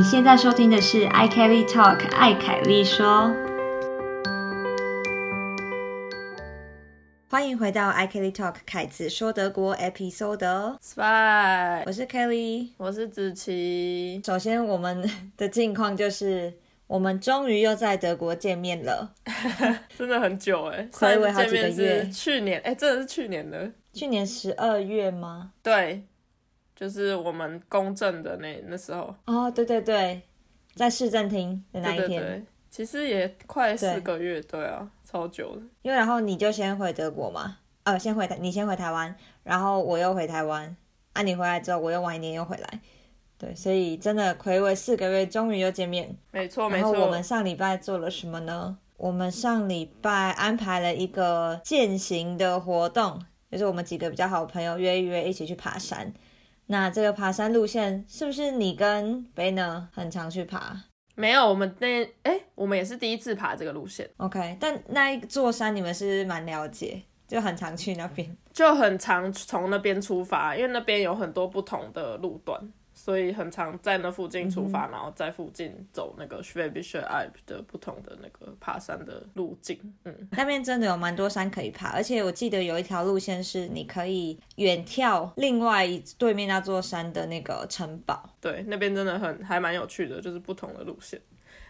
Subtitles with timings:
[0.00, 3.30] 你现在收听的是 i Kelly Talk 艾凯丽说，
[7.28, 12.68] 欢迎回到 i Kelly Talk 凯子说德国 episode，Spy，我是 Kelly。
[12.78, 14.22] 我是子琪。
[14.24, 16.54] 首先，我们的近况就是，
[16.86, 19.12] 我们终于又在德国见面了。
[19.98, 23.70] 真的很久哎， 暌违好几个月是去年哎，真的是去年的。
[23.92, 25.50] 去年十二月吗？
[25.62, 26.04] 对，
[26.80, 29.14] 就是我们公证的那那时候。
[29.26, 30.22] 哦，对对对，
[30.74, 32.08] 在市政厅的那一天。
[32.08, 35.62] 对对对，其实也快四个月，对啊，超久的。
[35.82, 40.74] 因为然后你就先回德国嘛，呃，先回台，你先回台湾，然后我又回台湾，
[41.12, 42.80] 啊，你回来之后我又晚一年又回来，
[43.36, 46.16] 对，所以真的暌违四个月，终于又见面。
[46.30, 46.92] 没错没错。
[46.92, 48.78] 然后我们上礼拜做了什么呢？
[48.96, 56.12] 我们上礼拜安排了一个践行的活动，就是我们几个比较好的朋友约一约一起去爬山。
[56.70, 60.80] 那这个爬山路线是不是你跟贝呢很常去爬
[61.16, 68.36] 没有，我们那哎，我们也是第一次爬这个路线，？OK，但那一座山你们是蛮了解，就很常去那边。
[68.52, 72.60] 就很常从那边出发，因为那边有很多不同的路段。
[73.02, 79.80] 所以很常在那附近出发，然后在附近走那个 Schwäbische Alb 的不同的那个爬山的路径。
[80.04, 88.28] 嗯，那边真的有蛮多山可以爬，而且我记得有一条路线是你可以远眺另外一对面那座山的那个城堡。
[88.38, 91.18] 对，那边真的很还蛮有趣的，就是不同的路线。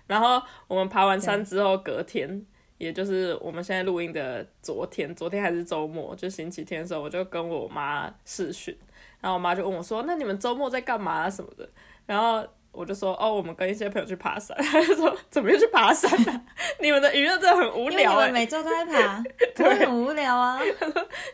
[0.08, 2.44] 然后我们爬完山之后，隔天，
[2.78, 8.76] 也就是我们现在录音的昨天，昨天还是周末，就星期天的时候，我就跟我妈视讯，
[9.20, 11.68] 然后我妈就问我说：“那你们周末在干嘛啊什么的？”
[12.06, 14.56] 然后我就说：“哦，我们跟一些朋友去爬山。
[14.62, 16.40] ”她就说：“怎么又去爬山啊？
[16.80, 19.22] 你们的娱乐真的很无因为你们 每周都在爬，
[19.54, 20.60] 不会很无聊啊。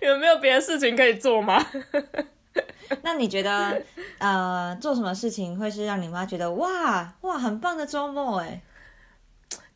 [0.01, 1.65] 你们没有别的事情可以做吗？”
[3.03, 3.83] 那你觉得，
[4.19, 8.39] 呃，做什么事情会是让你妈觉得哇哇很棒的周末？
[8.41, 8.61] 哎，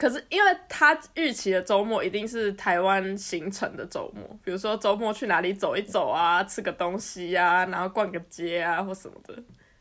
[0.00, 9.34] 可是因为他预期的周末一定是台湾行程的周末，比如说周末去哪里走一走啊，吃个东西啊，然后逛个街啊或什么的，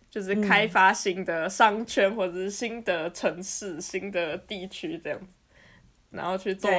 [0.09, 5.37] 就是开发新的商圈或者是新的城市、新的地区这样子，
[6.09, 6.69] 然后去做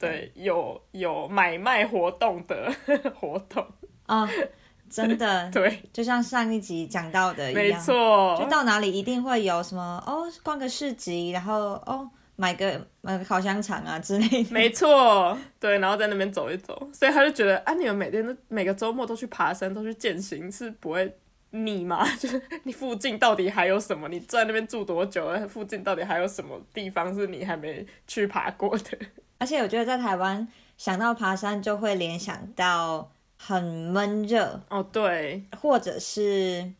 [0.00, 2.72] 对有有买卖活动的
[3.14, 3.62] 活动，
[4.06, 4.26] 啊、
[4.88, 7.94] 真的，对，就像上一集讲到的一没样，就，
[8.48, 14.50] 到哪里一定会有什么哦，逛个市集，然后哦买个买个烤香肠啊之类的。
[14.50, 21.16] 没错，对，然后在那边走一走，所以他就觉得啊，你们每天都每个周末都去爬山，都去践行，是不会
[21.50, 22.06] 腻吗？
[22.18, 24.08] 就是你附近到底还有什么？
[24.08, 25.48] 你在那边住多久了？
[25.48, 28.98] 附近到底还有什么地方是你还没去爬过的？
[29.38, 36.72] 而且我觉得在台湾想到爬山就会联想到很闷热，哦，对，或者是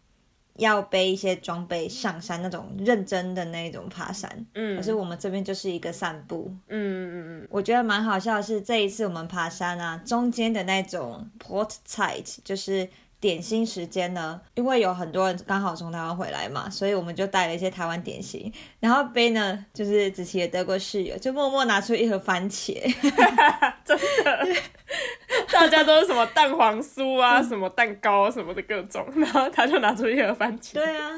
[0.59, 4.47] 要背一些装备上山那种认真的那种爬山。
[4.55, 12.89] 嗯可是我们这边就是一个散步，嗯嗯嗯，我觉得蛮好笑的是这一次我们爬山啊，中间的那种 port site 就是。
[13.21, 18.53] 点心时间呢，因为有很多人刚好从台湾回来嘛，所以我们就带了一些台湾点心。
[18.79, 22.75] 然后杯呢，就是子琪的德国室友，就默默拿出一盒番茄，
[23.85, 24.47] 真的。
[25.53, 31.11] 大家都是什么蛋黄酥啊，什么蛋糕什么的各种，然后他就拿出一盒番茄，对啊，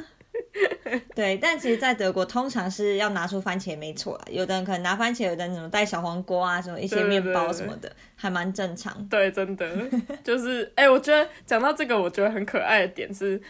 [1.15, 4.25] 对，但其实，在德国通常是要拿出番茄，没错啦。
[4.31, 9.07] 有的人可能拿番茄，有的人什么带小黄瓜啊，什么一些面包什么的，还蛮正常。
[9.09, 9.69] 对，真的
[10.25, 13.41] 就是，哎、我觉得讲到这个，我觉得很可爱的点是，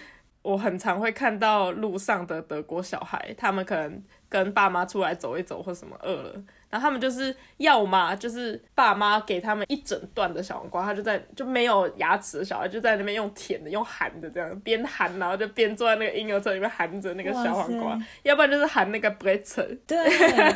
[0.43, 19.97] 我很常会看到路上的德国小孩，他们可能跟爸妈出来走一走或什么饿了，然后他们就是要嘛就是爸妈给他们一整段的小黄瓜，他就在就没有牙齿的小孩就在那边用舔的，用含的这样边含，然后就边坐在那个婴儿车里面含着那个小黄瓜，要不然就是含那个 b r e t z e 对，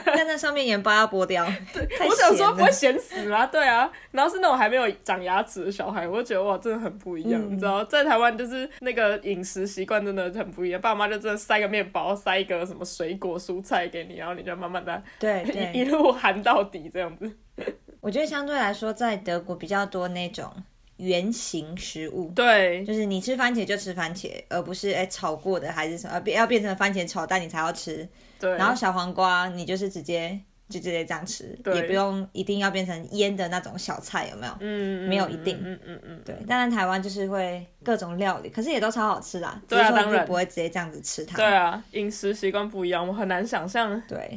[0.05, 2.73] 但那上面盐巴要剥掉，对我想说不会。
[2.83, 3.47] 咸死吗？
[3.47, 7.41] 对啊，然后是那种还没有长牙齿的小孩，我就觉得哇，真的很不一样。
[7.41, 17.31] 嗯你知道，在台湾就是那个饮食习惯真的很不一样，爸妈就真的塞个面包，塞一个什么水果蔬菜给你，然后你就慢慢的对一一对， 路含到底这样子。
[18.01, 20.53] 我觉得相对来说，在德国比较多那种
[20.97, 28.09] 圆形食物，对就是你吃番茄就吃番茄，而不是哎炒过的还是什么，要变成番茄炒蛋你才要吃。
[28.41, 30.39] 对，然后小黄瓜你就是直接
[30.69, 34.53] 就直接这样吃，对也不用一定要变成腌的那种小菜，有没有？
[34.59, 39.63] 嗯，没有一定嗯嗯嗯，对，当然台湾就是会各种料理，可是也都超好吃啦。
[39.69, 41.37] 对啊当然就不会直接这样子吃它。
[41.37, 44.37] 对啊，饮食习惯不一样，我很难想象对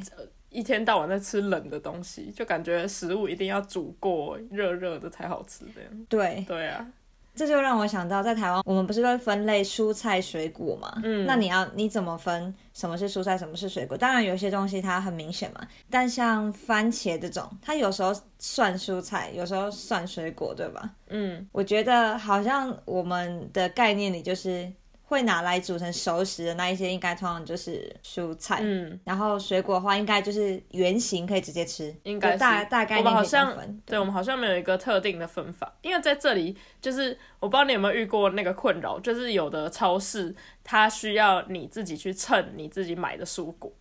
[0.55, 6.05] 一天到晚在吃冷的东西，就感觉食物一定要煮过热热的才好吃这样。
[6.07, 6.87] 对，对啊，
[7.35, 11.01] 这就让我想到，在台湾我们不是会分类蔬菜水果嘛？
[11.03, 13.97] 嗯，那你要你怎么分什么是蔬菜，什么是水果？
[13.97, 20.89] 当然有些东西它很明显嘛，但像番茄这种，它有时候算蔬菜，有时候算水果，对吧？
[21.09, 24.71] 嗯，我觉得好像我们的概念里就是。
[25.07, 28.59] 会拿来煮成熟食的那一些，应该通常就是蔬菜。
[28.61, 31.95] 嗯，然后水果的话，应该就是圆形可以直接吃。
[32.03, 33.55] 应该大大概我们好像
[33.85, 43.71] 对，我们好像没有一个特定的分法，因为在这里就是我不知道你有没有遇过那个困扰，就是有的超市它需要你自己去称你自己买的蔬果，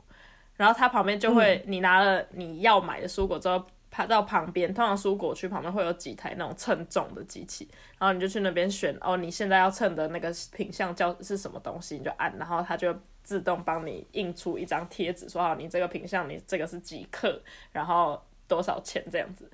[0.56, 3.64] 然后它旁边就会你拿了你要买的蔬果之后。
[3.94, 12.92] 爬到旁边，通常蔬果区旁边会有几台那种称重的机器，然后你就去那边选哦，你现在要称的那个品相叫是什么东西，你就按，然后它就
[13.22, 19.48] 自动帮你印出一张贴纸，说好你这个品相，你这个是几克，然后多少钱这样子。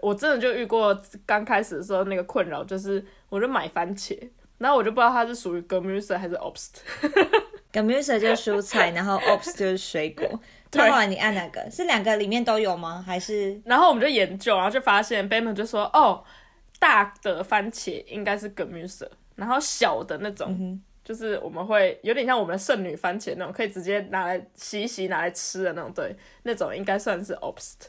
[0.00, 4.18] 我真的就遇过刚开始的时候那个困扰，就是我就买番茄，
[4.56, 6.76] 然后我就不知道它是属于 g e m u s e 还是 obst
[7.74, 10.28] Obst，Gemüse 就是蔬菜， 然后 Obst 就是水果。
[10.72, 11.70] 后来你按哪个？
[11.70, 13.02] 是两个里面都有吗？
[13.06, 13.60] 还是？
[13.64, 16.22] 然后我们就研究，然后就发现 b e n 就说：“哦，
[16.78, 19.06] 大的番茄应该是 gamuse
[19.36, 27.86] 然后小的那种，就是我们会有点像我们的圣女番茄那种，可以直接拿来洗一洗拿来吃的那种，对，那种应该算是 o p s t。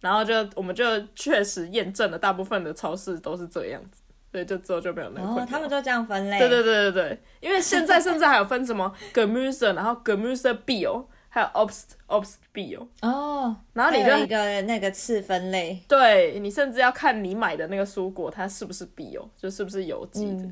[0.00, 0.84] 然后就我们就
[1.14, 4.02] 确实验证了，大部分的超市都是这样子，
[4.36, 5.40] 所以就之后就没有那个。
[5.40, 6.38] 哦，他们就这样分类。
[6.38, 11.06] 对对对对对，因为现在甚至还有分什么 Gemüse，然后 Gemüse Bio。
[11.28, 20.48] 还有 obst obst bio 哦，然后你就一个那个次分类，对你甚至要看你买的那个蔬果它是不是 bio，就是不是有机的，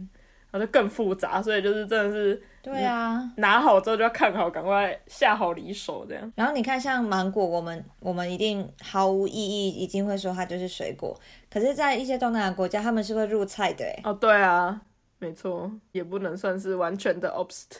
[0.54, 6.32] 然后就更复杂，所以就是真的是对啊，拿好之后就要看好，赶快下好离手这样。
[6.36, 11.18] 然后你看像芒果，我们我们一定毫无意义，一定会说它就是水果，
[11.50, 14.00] 可是，在一些东南亚国家，他们是会入菜的哎。
[14.04, 14.80] 哦，对啊，
[15.18, 17.78] 没错，也不能算是完全的 obst。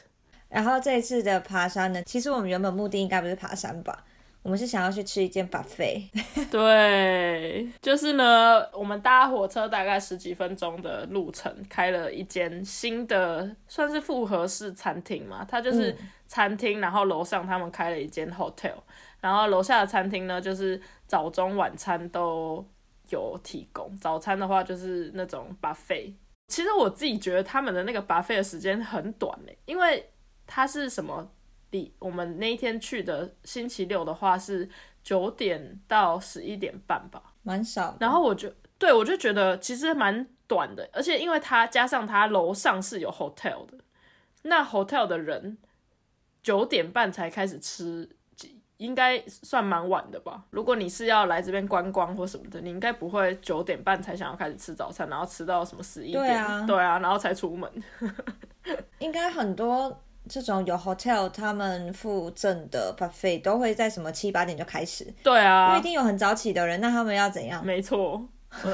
[0.49, 4.03] 然后这一次的爬山呢，其实我们原本目的应该不是爬山吧？
[4.45, 6.03] 我们是想要去吃一间 buffet。
[6.51, 15.43] 对，就是呢，我们搭火车大概十几分钟的路程，开了一间新的，算是复合式餐厅嘛。
[15.49, 15.97] 它就是
[16.27, 18.75] 餐厅，然后楼上他们开了一间 hotel，
[19.19, 22.63] 然后楼下的餐厅呢，就是早中晚餐都
[23.09, 23.97] 有提供。
[23.97, 26.13] 早餐的话就是那种 buffet。
[26.49, 30.07] 其实我自己觉得他们的那个 buffet 的时间很短嘞，因为
[30.45, 31.31] 它是什么？
[31.75, 34.69] 第我们那一天去的星期六的话是
[35.03, 37.97] 九点到十一点半吧，蛮少。
[37.99, 43.77] 然后我就对我就觉得其实蛮短的，而且因为它加上它楼上是有 hotel 的，
[44.43, 45.57] 那 hotel 的人
[46.41, 48.09] 九点半才开始吃，
[48.77, 50.45] 应该算蛮晚的吧。
[50.51, 57.69] 如果你是要来这边观光或什么的，你应该不会九点半才想要开始吃早餐，然后吃到什么十一点，对啊，然后才出门。
[58.99, 60.01] 应该很多。
[60.27, 65.05] 这种有 hotel 他们附赠的 buffet 都会在什么七八点就开始？
[65.23, 67.63] 对啊，因为一定有很早起的人，那他们要怎样？
[67.65, 68.27] 没错，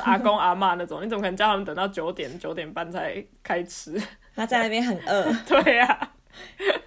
[0.03, 4.01] 阿公阿妈那种，你怎么可能叫他们等到九点九点半才开吃？
[4.35, 5.31] 他在那边很饿。
[5.45, 6.13] 对啊，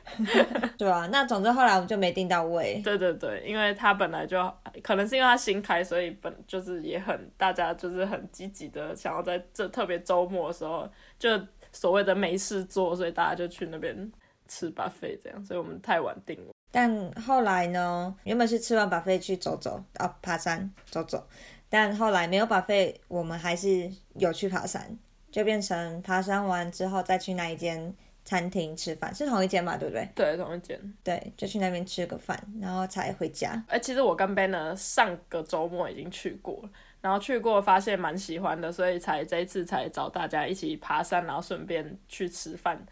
[0.78, 1.06] 对啊。
[1.12, 2.80] 那总之后来我们就没订到位。
[2.82, 4.50] 对对对，因为他本来就
[4.82, 11.28] 可能是因为他新开，所以本就是也很大家就是很积极的想要在这特别周末的时候，就
[11.70, 14.10] 所谓的没事做，所以大家就去那边。
[14.48, 16.52] 吃 buffet 这样，所以我们太晚订了。
[16.70, 21.26] 但后来呢，原本是吃完 buffet 去走走啊，爬山走走。
[21.68, 24.98] 但后来没有 buffet，我们还是有去爬山，
[25.30, 27.92] 就变成爬山完之后再去那一间
[28.24, 29.76] 餐厅吃饭，是同一间嘛？
[29.76, 30.08] 对不对？
[30.14, 30.80] 对，同一间。
[31.02, 33.60] 对，就去那边吃个饭，然后才回家。
[33.68, 36.70] 哎，其实我跟 Ben 呢，上个周末已经去过了，
[37.00, 42.84] 然后去过发现蛮喜欢的，所以才这一次才找大家一起爬山，然后顺便去吃饭。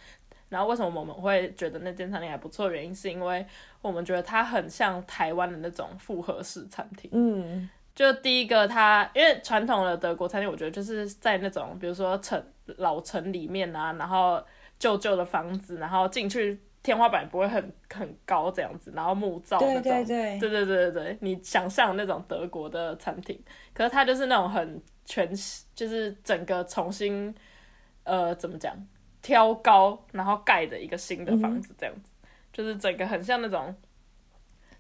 [0.53, 2.71] 然后为什么我们会觉得那间餐厅还不错？
[2.71, 3.45] 原因是因为
[3.81, 7.11] 我们觉得它很像台湾的那种复合式餐厅。
[7.15, 12.45] 嗯，就第一个，它因为传统的德国餐厅，我觉得就是在那种比如说城
[12.77, 14.45] 老城里面啊，然后
[14.79, 19.83] 旧旧的房子，然后进去天花板不会很很高这样子，然后木造那种。
[19.83, 23.43] 对对对对对对对你想象那种德国的餐厅，
[23.73, 25.27] 可是它就是那种很全，
[25.75, 27.35] 就是整个重新，
[28.05, 28.77] 呃，怎么讲？
[29.23, 32.11] 挑高，然后盖的一个新的房子，这样子，
[32.53, 33.73] 就是整个很像那种，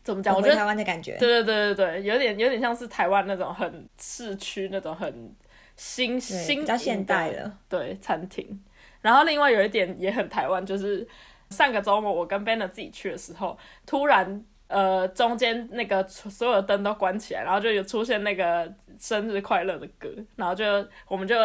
[0.02, 0.34] 怎么讲？
[0.34, 1.16] 我觉得台湾的感觉。
[1.16, 5.32] 对对对对对，有点有点像是台湾那种很市区那种很
[5.76, 8.60] 新新比较现代的对餐厅。
[9.00, 11.06] 然后另外有一点也很台湾，就是
[11.50, 13.56] 上个周末我跟 Ben 自己去的时候，
[13.86, 20.64] 突然呃中间那个所有的灯都关起来，然后就有出现那个生日快乐的歌，然后就
[21.06, 21.36] 我们就。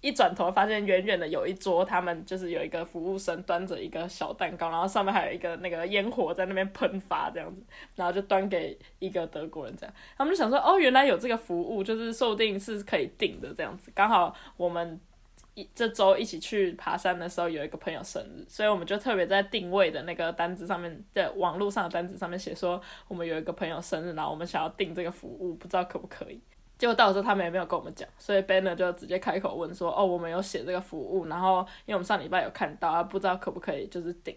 [0.00, 7.62] 一转头发现远远的有一桌，他们就是有一个服务生端着一个小蛋糕，然后上面还有一个那个烟火在那边喷发这样子，
[7.94, 14.98] 然后就端给一个德国人这样，他们就想说哦，原来有这个服务，就是说不定是可以订的这样子，刚好我们
[15.54, 26.40] 一这周一起去爬山的时候有一个朋友生日，所以我们就特别在定位的那个单子上面，在网络上的单子上面写说我们有一个朋友生日，然后我们想要订这个服务，不知道可不可以。
[26.80, 34.34] 结果到时候他们也没有跟我们讲，所以 Banner 就直接开口问说：“哦，我们有写这个服务，然后因为我们上礼拜有看到，啊，不知道可不可以就是订。”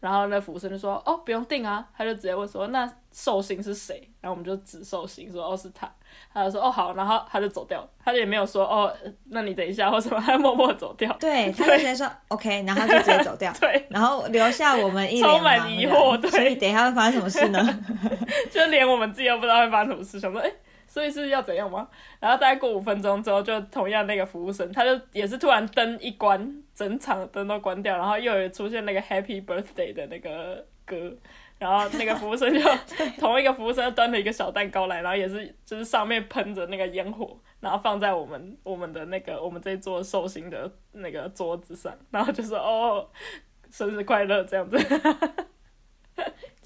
[0.00, 5.90] 然后那服务生就说：“哦，不用订啊。”他就直接问说：“那寿星是谁？”然后我们就指寿星说：“哦，是他。”
[6.32, 8.94] 他就说：“哦，好。”然后他就走掉，他就也没有说：“哦，
[9.30, 11.10] 那你等一下或什么。”他默默走掉。
[11.18, 13.50] 对，他就直接说 OK，然后就直接走掉。
[13.58, 16.20] 对，然后留下我们一充满疑惑。
[16.20, 17.80] 对，所以等一下会发生什么事呢？
[18.52, 20.52] 就连我们自己都不知道会发生什么事，想说：“哎。”
[20.88, 21.86] 所以是要怎样吗？
[22.18, 31.14] 然后大概过五分钟之后，就同样那个服务生，他就也是突然灯一关，整场灯都关掉，然后又有出现那个 Happy Birthday 的那个歌，
[31.58, 32.60] 然后那个服务生就
[33.20, 43.06] 同一个服务生端了一个小蛋糕来，然后也是就是上面喷着那个烟火，然后放在我们我们的那个我们这座寿星的那个桌子上，然后就说哦，
[43.70, 44.76] 生日快乐这样子。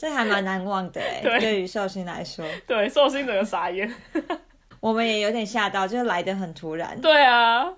[0.02, 3.88] 这还蛮难忘的哎，对于寿星来说，对寿星整个傻眼，
[4.80, 7.00] 我们也有点吓到，就是来的很突然。
[7.00, 7.73] 对啊，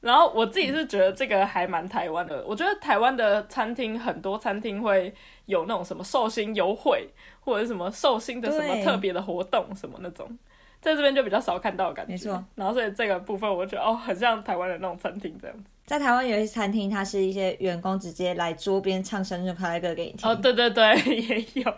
[0.00, 5.12] 然后我自己是觉得这个还蛮台湾的，我觉得台湾的餐厅很多餐厅会
[5.46, 7.08] 有那种什么寿星优惠，
[7.40, 10.38] 或者什么寿星的什么特别的活动什么那种。
[10.80, 12.44] 在这边就比较少看到的感觉，没错。
[12.54, 15.73] 然后所以这个部分，我觉得哦，很像台湾的那种餐厅这样子。
[15.86, 20.30] 在台湾有一些餐厅，它是一些员工直接来桌边唱生日快乐歌给你听。
[20.30, 21.74] 哦，对对对， 也有。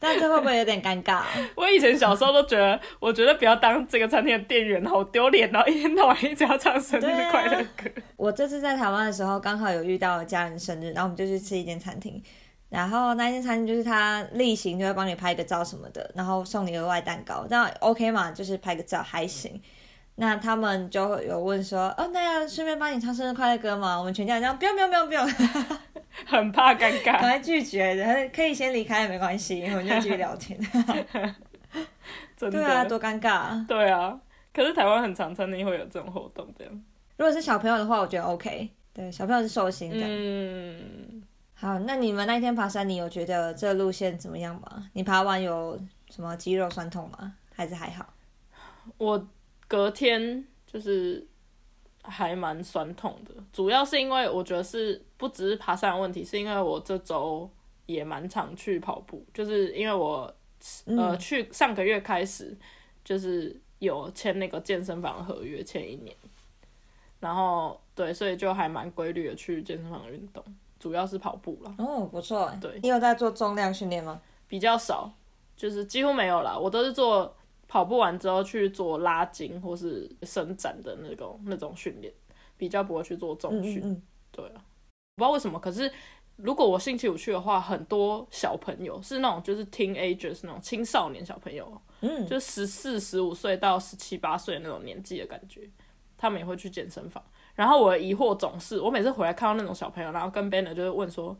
[0.00, 1.22] 但这会不会有点尴尬？
[1.56, 5.64] 我以前小时候都觉得，我觉得不要当这个餐厅的店员，好丢脸哦！
[5.66, 7.90] 一天到晚一直要唱生日快乐歌。
[8.16, 12.22] 我这次在台湾的时候，刚好有遇到家人生日，然后我们就去吃一间餐厅。
[12.68, 18.30] 然后那间餐厅就是他例行就会帮你拍个照什么的，然后送你额外蛋糕，这样 OK 嘛？
[18.30, 19.60] 就是拍个照还行。
[20.20, 23.96] 那他们就有问说，哦，那要顺便帮你唱生日快乐歌吗？
[23.96, 25.48] 我们全家人这样，不用不用不用不用，
[26.26, 30.58] 很怕尴尬，赶快拒绝，然后可以先离开也没关系，我们就继续聊天。
[32.36, 33.64] 对啊，多尴尬。
[33.66, 34.18] 对啊，
[34.52, 36.84] 可是台湾很常餐厅会有这种活动，这样。
[37.16, 38.68] 如果是小朋友的话，我觉得 OK。
[38.92, 40.04] 对，小朋友是寿星的。
[40.04, 41.22] 嗯。
[41.54, 44.84] 好，那你们那天爬山，你有觉得这路线怎么样吗？
[44.94, 45.78] 你爬完有
[46.10, 47.34] 什么肌肉酸痛吗？
[47.54, 48.06] 还是还好？
[48.96, 49.24] 我
[49.68, 51.24] 隔天就是
[52.02, 57.48] 还蛮酸痛的，主要是因为我觉得是不只是爬山的问题，是因为我这周
[57.86, 60.34] 也蛮常去跑步，就是因为我
[60.86, 62.56] 呃去上个月开始
[63.04, 66.16] 就是有签那个健身房合约，签一年，
[67.20, 70.42] 然后对，所以就还蛮规律的去健身房运动。
[70.80, 72.48] 主要是跑步了哦，不错。
[72.60, 74.20] 对，你有在做重量训练吗？
[74.46, 75.12] 比较少，
[75.56, 76.56] 就是几乎没有啦。
[76.56, 77.36] 我都是做
[77.68, 82.12] 跑步完之后去做拉筋或是伸展的那种那种训练，
[82.56, 84.02] 比较不会去做重训。
[84.32, 84.64] 对啊，
[85.14, 85.60] 不知道为什么。
[85.60, 85.90] 可是
[86.36, 95.68] 如果我星期五去的话，很多小朋友是那种就是 teenagers 那种青少年小朋友，嗯，就十四十五岁到十七八岁那种年纪的感觉，
[96.16, 97.22] 他们也会去健身房。
[97.54, 101.36] 然后我的疑惑总是，我每次回来看到那种小朋友，然后跟 Banner 就是问说，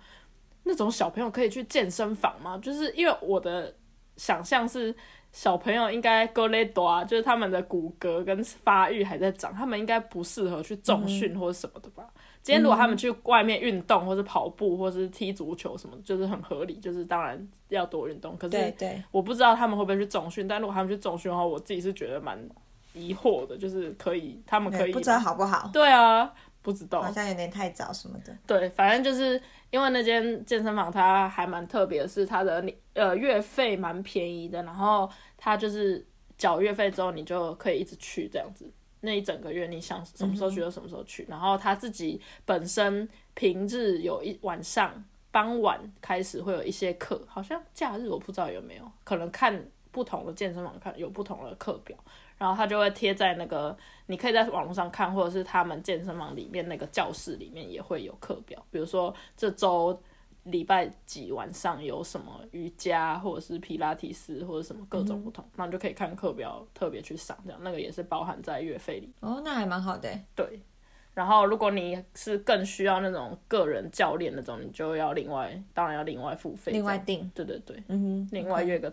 [0.65, 2.59] 那种小朋友可以去健身房吗？
[2.59, 3.73] 就是因为我的
[4.17, 4.93] 想象是
[5.39, 12.05] 小朋友应该 l e d 啊，就是他们的骨骼跟发育还在长，他们应该不适合去重训或者什么的吧。
[12.43, 18.37] 今天如果他们去外面运动，或是跑步，或是踢足球什么，就是很合理，就是当然要多运动。
[18.37, 18.75] 可是
[19.13, 22.37] 我不知道他们会不会去重训，但如果他们去重训的话，我自己是觉得蛮。
[22.95, 25.71] 疑惑的，就是可以，他们可以不知道好不好？
[25.73, 26.33] 对啊，
[26.69, 28.37] 不知道，好像有点太早什么的。
[28.47, 36.07] 对，反正就是因为那间健身房它还蛮特别的，是它的呃月费蛮便宜的，然后它就是
[36.37, 38.71] 缴月费之后你就可以一直去这样子，
[39.01, 41.25] 那一整个月你想什么时候去就什么时候去。
[41.27, 51.97] 然后他自己本身平日有一晚上傍晚开始会有一些课，好像假日我不知道有没有，可能看不同的健身房看有不同的课表。
[52.39, 53.77] 然后他就会贴在那个，
[54.07, 58.65] 你可以在网络上看，或者是他们健身房里面那个教室里面也会有课表。
[58.71, 60.01] 比如说这周
[60.45, 67.61] 礼拜几晚上有什么瑜伽，或者是皮拉提斯，或者什么各种不同，那你就可以看课表，特别去上这样。
[67.63, 69.13] 那个也是包含在月费里。
[69.21, 70.09] 哦，那还蛮好的。
[70.35, 70.61] 对。
[71.15, 76.71] 然后如果你是更需要那种个人教练那种，你就要另外，当然要另外付费。
[76.71, 77.29] 另外订。
[77.35, 77.83] 对对对。
[77.89, 78.29] 嗯哼。
[78.31, 78.89] 另外约个。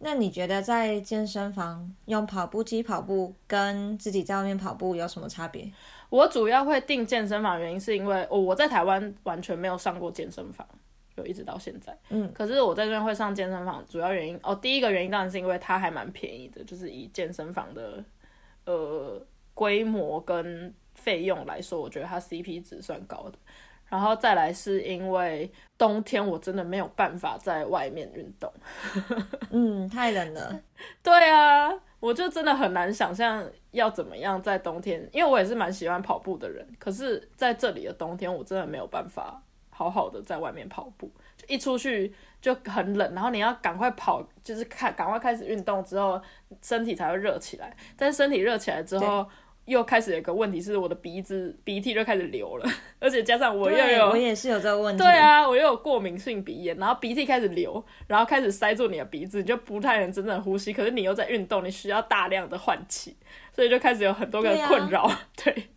[0.00, 5.70] 那你觉得在健身房用跑步机跑步跟自己在外面跑步有什么差别？
[6.08, 10.66] 我主要会订健身房，原因是因为我我在台湾完全没有上过健身房，
[11.16, 11.98] 就一直到现在。
[12.10, 18.02] 嗯，可是我在这边会上健身房，主要原因哦，第一个原因当然是因为它还蛮便宜的，就是以健身房的
[18.64, 19.20] 呃
[19.52, 23.38] 规模跟费用来说，我觉得它 CP 值算高的。
[23.88, 28.52] 然后再来是因为冬天我真的没有办法在外面运动。
[29.50, 30.60] 嗯，太冷了。
[31.02, 46.20] 对啊，我就真的很难想象要怎么样在冬天，因为我也是蛮喜欢跑步的人，可是在这里的冬天我真的没有办法好好的在外面跑步，就一出去就很冷，然后你要赶快跑，就是看赶快开始运动之后，
[46.60, 47.76] 身体才会热起来。
[47.96, 49.28] 但身体热起来之后，
[49.68, 55.04] 又开始有个问题是我的鼻子鼻涕就开始流了， 而且加上我又有我也是有这个问题。
[55.04, 60.72] 对啊，我又有过敏性鼻炎，然后鼻涕开始流，然后开始塞住你的鼻子，你就不太能真正呼吸。
[60.72, 63.16] 可是你又在运动，你需要大量的换气，
[63.52, 65.10] 所以就开始有很多个困扰。
[65.36, 65.68] 对，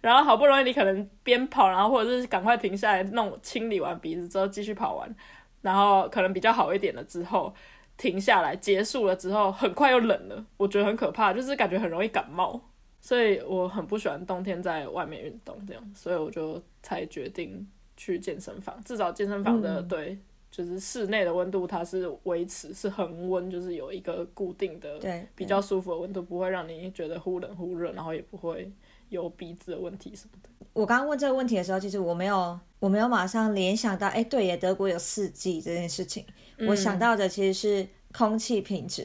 [0.00, 5.14] 然后好不容易你可能边跑，然后或者是赶快停下来弄清理完鼻子之后继续跑完，
[5.62, 7.54] 然后可能比较好一点了之后
[7.96, 12.60] 停下来结束了之后，很快又冷了，我觉得很可怕，就是感觉很容易感冒。
[13.04, 17.68] 所以我很不喜欢冬天在外面运动，这样，所以我就才决定
[17.98, 18.82] 去健身房。
[18.82, 20.18] 至少健身房的对，
[20.50, 28.72] 就是室内的温度它是维持是恒温，就是有一个固定的、对比较舒服的温度，不会让你觉得忽冷忽热，然后也不会
[29.10, 30.48] 有鼻子的问题什么的。
[30.72, 36.24] 我刚刚问这个问题的时候，其实我没有，我没有马上联想到，哎，对耶，德国有四季这件事情。
[36.66, 39.02] 我想到的其实是空气品质，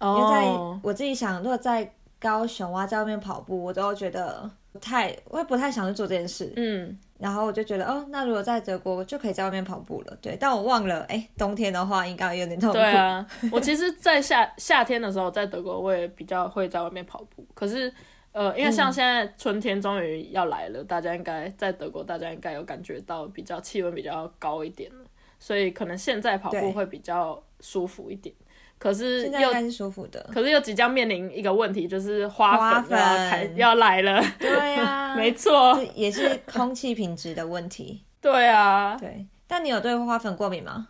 [0.00, 0.44] 因为在
[0.82, 6.52] 我自己想，如果在高雄啊，在外面跑步，我都觉得不太，我也不太想去做这件事。
[6.56, 10.18] 嗯，然后我就觉得，哦，那如果在德国就可以在外面跑步了。
[10.20, 12.74] 对，但我忘了，哎，冬天的话应该有点痛苦。
[12.74, 17.46] 对啊， 我其实，在夏夏天的时候，在德国我也比较会在外面跑步。
[17.54, 17.92] 可是，
[18.32, 25.04] 呃，因为像现在春天终于要来了，大家应该在德国，大家应该有感觉到比较气温比较高一点了，
[25.38, 28.34] 所以可能现在跑步会比较舒服一点。
[28.78, 34.22] 可是现在应该是舒服的，可是又即将面临一个问题，就是花粉要开要来了。
[34.38, 38.04] 对呀， 没错，也是空气品质的问题。
[38.20, 39.26] 对啊，对。
[39.46, 40.88] 但你有对花粉过敏吗？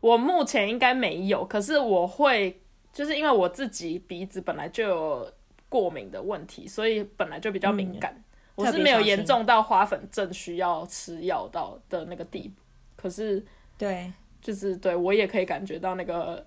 [0.00, 2.62] 我目前应该没有，可是我会，
[2.92, 5.32] 就是因为我自己鼻子本来就有
[5.68, 8.24] 过敏的问题，所以本来就比较敏感。
[8.54, 12.62] 我是没有严重到花粉症需要吃药到的那个地步。
[12.96, 13.44] 可是，
[13.76, 14.10] 对，
[14.40, 16.46] 就是对我也可以感觉到那个。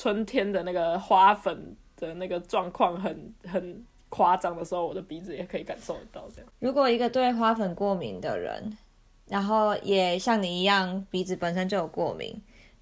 [0.00, 6.26] 春天的那个花粉的那个状况很很夸张的时候，我的鼻子也可以感受得到。
[6.34, 8.74] 这样，如果一个对花粉过敏的人，
[9.26, 12.34] 然后也像你一样鼻子本身就有过敏，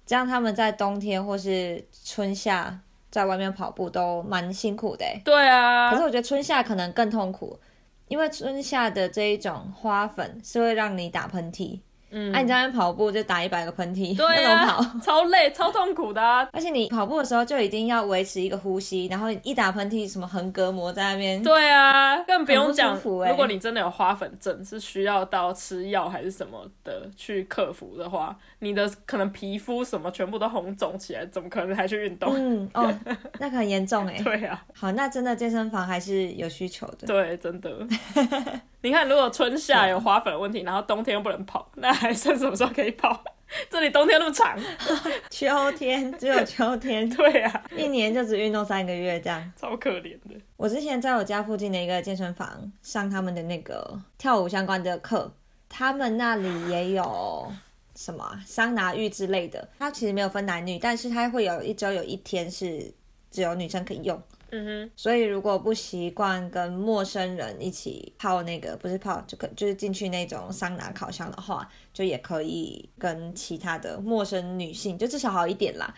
[0.05, 2.79] 这样他们在冬天或是春夏
[3.11, 5.05] 在外面跑步都蛮辛苦的。
[5.25, 7.59] 对啊，可是我觉得春夏可能更痛苦，
[8.07, 11.81] 因为春夏的这一种花粉是会让你打喷嚏。
[12.11, 16.21] 嗯，哎，你在那边跑步就打一百个喷嚏，那种跑 超累、超痛苦的。
[16.51, 21.41] 而且你跑步的时候就一定要维持一个呼吸，然后一打喷嚏，什么横膈膜在那边。
[21.43, 22.99] 对啊，更不用讲。
[23.03, 32.33] 如果你真的有花粉症，是需要到吃药还是什么的去克服的话，你的可能皮肤什么全部都红肿起来，怎么可能还去运动？
[32.35, 32.93] 嗯哦，
[33.39, 34.19] 那很严重哎。
[34.23, 34.63] 对啊。
[34.73, 37.07] 好，那真的健身房还是有需求的。
[37.07, 37.69] 对，真的。
[38.81, 43.23] 你看，如果春夏有花粉问题，然后冬天又不能跑， 那还剩什么时候可以跑？
[43.69, 44.57] 这里冬天那么长，
[45.29, 47.09] 秋天只有秋天。
[47.09, 50.39] 对啊，一年就只运动三个月，这样超可怜的。
[50.55, 55.33] 我之前在我家附近的一个健身房上他们的那个跳舞相关的课，
[55.67, 57.51] 他们那里也有
[57.95, 59.67] 什么桑拿浴之类的。
[59.79, 62.93] 它其实没有分男女，但是它会有一周有一天是
[63.31, 64.21] 只有女生可以用。
[64.51, 75.93] 嗯哼，所以如果不习惯跟陌生人一起泡那个，不是泡，就可就是进去那种桑拿烤箱的话，就也可以跟其他的陌生女性，就至少好一点啦。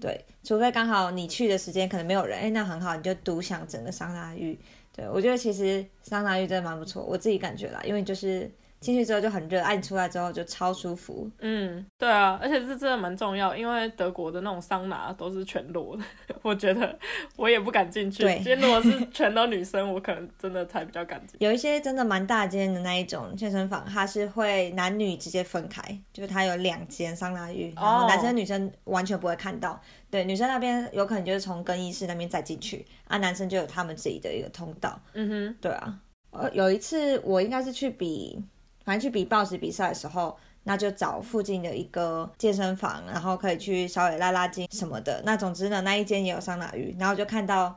[0.00, 4.58] 对，除非刚好你去的时间可能没有人，哎，那很好，你就独享整个桑拿浴。
[4.94, 8.50] 对我觉得其实桑拿浴真的蛮不错，我自己感觉啦，因为就是。
[8.84, 11.30] 进去之后就很热，按出来之后就超舒服。
[11.38, 16.04] 嗯，对啊，而且这真的蛮重要，因为德国的那种桑拿都是全裸的，
[16.42, 16.98] 我觉得
[17.36, 18.22] 我也不敢进去。
[18.22, 21.36] 对，如果是全都女生，我可能真的才比较敢进。
[21.40, 29.80] 有一些真的蛮大间的那一种健身房，它是会男女直接分开，就是它有两间桑拿浴，然后男生女生完全不会看到。
[30.10, 35.00] 对，女生那边有可能就是从更衣室那边再进去，啊，男生就有他们自己的一个通道。
[35.14, 35.98] 嗯哼，对啊，
[36.30, 38.44] 呃，有一次我应该是去比。
[38.84, 45.22] 反正去比报时比赛的时候，那就找附近的一个健身房，然后可以去稍微拉拉筋什么的。
[45.24, 47.76] 那总之呢，那一间也有桑拿浴，然后就看到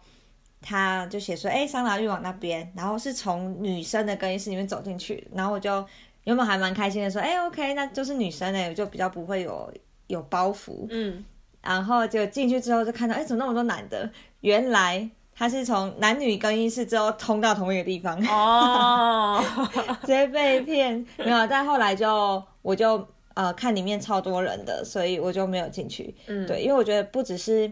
[0.61, 5.85] 他就写说，哎，桑拿浴往那边，然后是从女生的更衣室里面走进去，然后我就
[6.23, 9.73] 原本还蛮开心的说，哎，OK，那就是女生哎，我就比较不会有
[10.07, 10.87] 有包袱。
[10.89, 11.23] 嗯，
[11.61, 14.09] 然后就进去之后就看到，哎，怎么那么多男的？
[14.41, 18.19] 原来他是从男女更衣室之后通到同一个地方。
[18.28, 19.43] 哦，
[20.02, 26.15] 直接被骗，没有，但后来就我就呃看里面超多人的，所以我就没有进去。
[26.26, 27.71] 嗯，对，因为我觉得不只是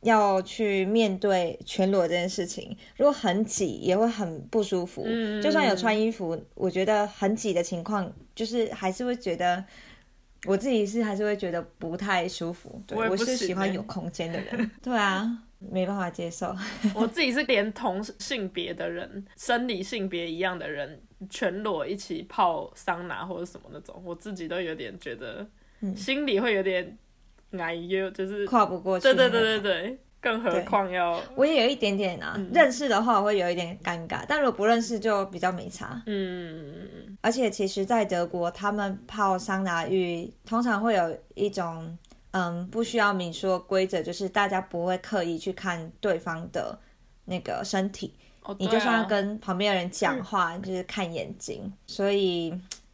[0.00, 5.04] 要去面对全裸这件事情，如果很挤也会很不舒服。
[5.06, 9.64] 嗯就算有穿衣服，我觉得很挤的情况，就是还是会觉得
[10.46, 12.82] 我自己是还是会觉得不太舒服。
[12.86, 14.70] 对，我是喜欢有空间的人。
[14.82, 15.30] 对啊，
[15.70, 16.54] 没办法接受。
[16.94, 21.00] 我自己是连同性别的人、生理性别一样的人，
[21.30, 25.46] 全裸一起泡桑拿或者什么那种，我自己都有点觉得，
[25.80, 26.98] 嗯心里会有点
[27.52, 29.04] 哎呦，就是跨不过去。
[29.04, 36.02] 对对对对对，更何对况要我也有一点点啊，认识的话我会有一点尴尬，但如果不认识就比较没差。
[36.06, 41.96] 嗯而且其实，在德国，他们泡桑拿浴通常会有一种
[42.36, 46.76] 嗯不需要明说规则，就是大家不会刻意去看对方的
[47.26, 52.52] 那个身体，哦，你就算要跟旁边的人讲话，就是看眼睛，所以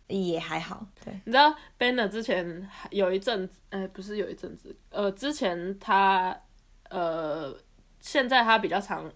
[0.08, 0.86] 也还好。
[1.02, 6.38] 对，你知道 Banner 之前有一阵子，呃，不是有一阵子，呃，之前他
[6.90, 7.56] 呃，
[8.00, 9.10] 现在他比较常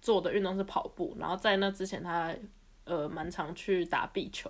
[0.00, 2.32] 做的运动是跑步，然后在那之前他
[2.84, 4.48] 呃蛮常去打壁球，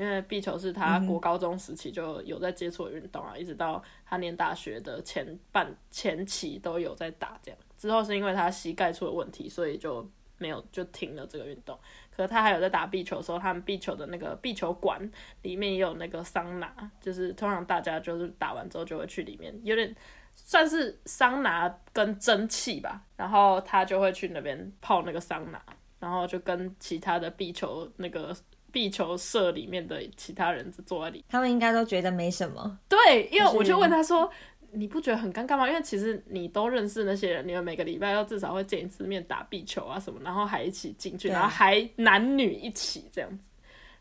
[0.00, 11.78] 因为壁球是他国高中时期就有在接触的运动啊，一直到他念大学的前半前期都有在打这样，之后是因为他膝盖出了问题，所以就没有就停了这个运动。
[12.10, 14.98] 可是他还有在打壁球的时候，他们壁球的那个壁球馆
[15.42, 19.94] 里面也有那个桑拿，就是通常大家就是打完之后就会去里面，有点
[20.34, 25.62] 算是桑拿跟蒸汽吧，然后他就会去那边泡那个桑拿，
[25.98, 28.34] 然后就跟其他的壁球那个
[28.72, 31.24] 壁球社里面的其他人坐在里。
[31.28, 32.78] 他们应该都觉得没什么。
[32.88, 34.30] 对，因为我就问他说。
[34.72, 35.68] 你不觉得很尴尬吗？
[35.68, 43.48] 因为其实你都认识那些人，你们每个礼拜都至少会见一次面，打壁球啊什么，然后还一起进去，然后还男女一起这样子。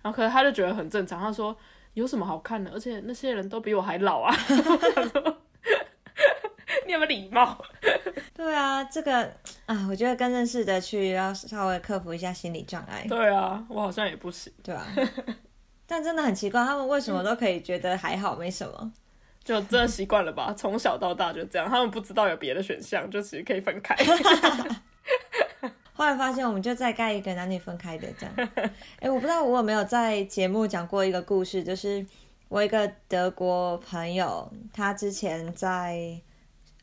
[0.04, 1.58] 然后可是他就觉得很正常，他说
[1.96, 2.70] 有什么好看的？
[2.70, 4.32] 而且那些人都比我还老啊。
[6.90, 7.56] 你有没有礼貌？
[8.34, 9.32] 对啊，这个
[9.68, 13.06] 啊，我觉得跟认识的去要稍微克服一下心理障碍。
[13.08, 14.84] 对啊，我好像也不行，对啊，
[15.86, 18.92] 但真的很奇怪，他们为什么都可以觉得还好，没什么？
[19.46, 20.52] 就真的习惯了吧？
[20.58, 23.96] 从小到大就这样，他们不知道有别的选项，就其实可以分开。
[25.94, 28.50] 后来发现，我们就再盖一个男女分开的这样。
[29.00, 32.04] 哎、我不知道我有没有在节目讲过一个故事，就是
[32.48, 36.20] 我一个德国朋友，他之前在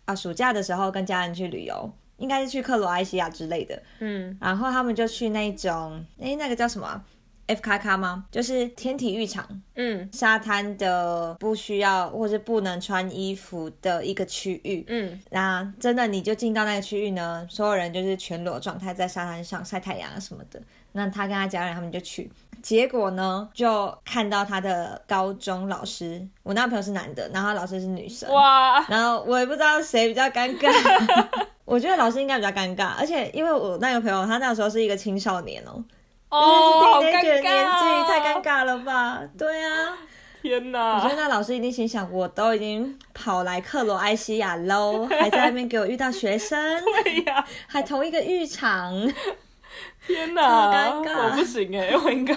[0.06, 7.04] 啊暑假的时候跟家人去旅游，应该是去克罗埃西亚之类的，嗯，然后他们就去那种，哎、那个叫什么啊、
[7.46, 8.24] F 卡卡吗？
[8.30, 14.84] 就是天体浴场，嗯沙滩的不需要或是不能穿衣服的一个区域。
[14.88, 20.60] 嗯，那真的你就进到那个区域呢，所有人就是全裸状态在沙滩上晒太阳啊什么的。
[20.92, 22.30] 那他跟他家人他们就去，
[22.66, 30.68] 结果呢就看到他的高中老师，我那个朋友是男的，然后老师是女生，哇，然后我也不知道谁比较尴尬。
[31.64, 35.84] 我觉得老师应该比较尴尬，而且因为我那个朋友他那时候是一个青少年哦，
[36.30, 39.22] 哦，好尴尬，年纪太尴尬了吧？
[39.38, 39.96] 对啊，
[40.42, 41.08] 天我觉！
[41.10, 46.58] 得那老师一定心想，我都已经跑来克罗埃西亚喽，还在那边给我遇到学生，
[47.04, 48.92] 对呀、还同一个浴场，
[50.06, 52.34] 天超哪，我不行哎，我应该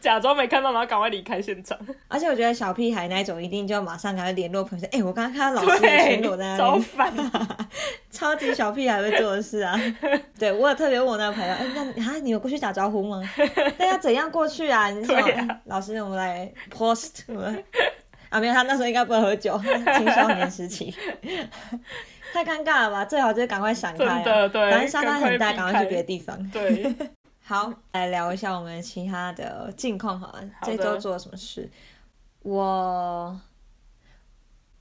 [0.00, 1.76] 假装没看到，然后赶快离开现场。
[2.08, 7.12] 而且我觉得小屁孩那一种一定就马上赶快联络朋友说，哎、我刚刚看到老师的全裸在那边，烦。
[8.10, 9.78] 超级小屁孩会做的事啊。
[10.38, 13.20] 对我有特别问我那个朋友，哎、那啊你有过去打招呼吗？
[13.76, 14.88] 那要怎样过去啊？
[14.90, 17.64] 你说、啊哎老师，我们来 post，我们
[18.28, 19.60] 啊没有，他那时候应该不会喝酒，
[19.96, 20.94] 青少年时期。
[22.34, 23.04] 太尴尬了吧？
[23.04, 24.22] 最好就是赶快闪开、啊。
[24.24, 26.50] 真的对反正沙滩很大，赶快去别的地方。
[26.50, 26.92] 对，
[27.44, 30.42] 好，来聊一下我们其他的近况好了。
[30.62, 31.70] 这周做了什么事？
[32.42, 33.40] 我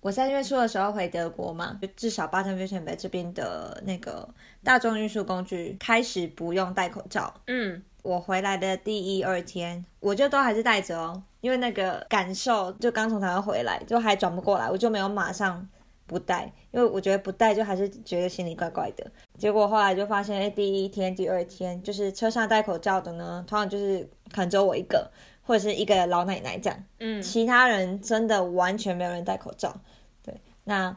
[0.01, 4.27] 我三月初的时候回德国嘛，就至少巴登费城北这边的那个
[4.63, 7.31] 大众运输工具开始不用戴口罩。
[7.45, 15.65] 嗯，我回来的第一二天，我就都还是戴着哦，因为那个感受就刚从台湾回来，就还转不过来，我就没有马上
[16.05, 19.09] 不戴，因为我觉得不戴就还是觉得心里怪怪的。
[19.37, 25.09] 结果后来就发现，哎，第一天、第二天就是车上戴口罩的呢，通常就是可能只有我一个，
[25.41, 26.83] 或者是一个老奶奶这样。
[26.99, 29.73] 嗯，其他人真的完全没有人戴口罩。
[30.21, 30.95] 对，那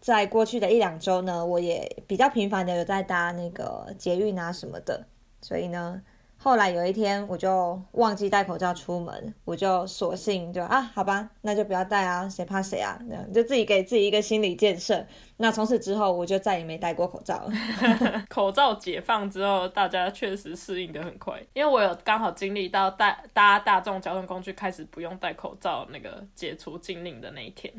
[0.00, 5.06] 在过去的一两周呢，我也比较频繁的有在搭那个捷运啊什么的，
[5.40, 6.02] 所以呢，
[6.42, 15.06] 后来有一天我就忘记戴口罩出门，我就索性就啊，好吧，那就不要戴啊，谁怕谁啊，那样就自己给自己一个心理建设。
[15.36, 17.52] 那从此之后，我就再也没戴过口罩了。
[18.28, 27.72] 口罩解放之后，大家确实适应的很快，因为我有刚好经历到大搭大众交通工具开始不用戴口罩那个解除禁令的那一天。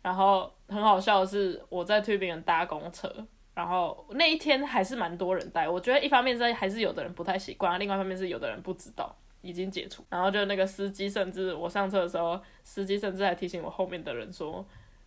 [0.00, 3.12] 然后很好笑的是，我在推别人搭公车，
[3.58, 5.68] 然后那一天还是蛮多人戴。
[5.68, 10.04] 我觉得一方面是还是有的人不太习惯，另外一方面是有的人不知道已经解除。
[10.08, 14.64] 然后就那个司机，甚至我上车的时候，司机甚至还提醒我后面的人说，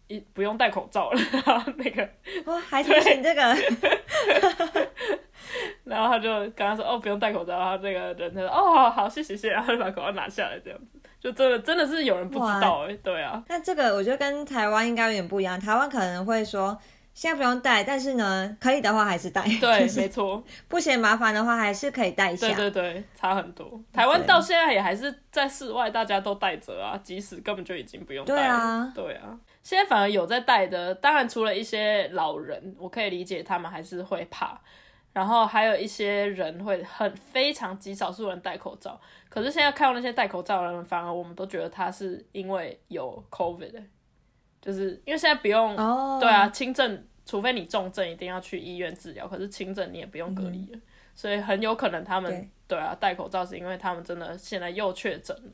[0.09, 1.21] 一不用戴口罩了。
[1.45, 2.09] 然后那个
[2.43, 3.41] 哇，还提醒这个，
[5.85, 7.57] 然后他就跟他说，哦，不用戴口罩。
[7.57, 10.99] 然后那个人他说，哦，好谢谢谢，然后就把口罩拿下来，这样子。
[11.21, 13.41] 就真的真的是有人不知道哎，对啊。
[13.47, 16.77] 那这个我觉得跟台湾应该有点不一样，台湾可能会说
[17.13, 19.43] 现在不用戴，但是呢，可以的话还是戴。
[19.59, 20.43] 对，没错。
[20.67, 22.47] 不嫌麻烦的话，还是可以戴一下。
[22.47, 23.79] 对对对，差很多。
[23.91, 28.39] 台湾到现在也还是在室外，大家都戴着啊，即使根本就已经不用戴了。
[28.39, 29.39] 对啊，对啊。
[29.61, 34.59] 现在反而有在戴的，当然除了一些老人，我可以理解他们还是会怕。
[35.13, 38.97] 然后还有一些人会很非常极少数人戴口罩，
[39.27, 43.83] 可是现在看到那些戴口罩的人，反而我们都觉得他是因为有 COVID，
[44.61, 45.75] 就是因为现在不用，
[46.19, 50.79] 对啊，轻症，除非你重症一定要去医院治疗，可是轻症你也不用隔离了，
[51.15, 52.77] 所以很有可能他们对。
[52.77, 55.51] 啊戴口罩是因为他们真的现在又确诊了，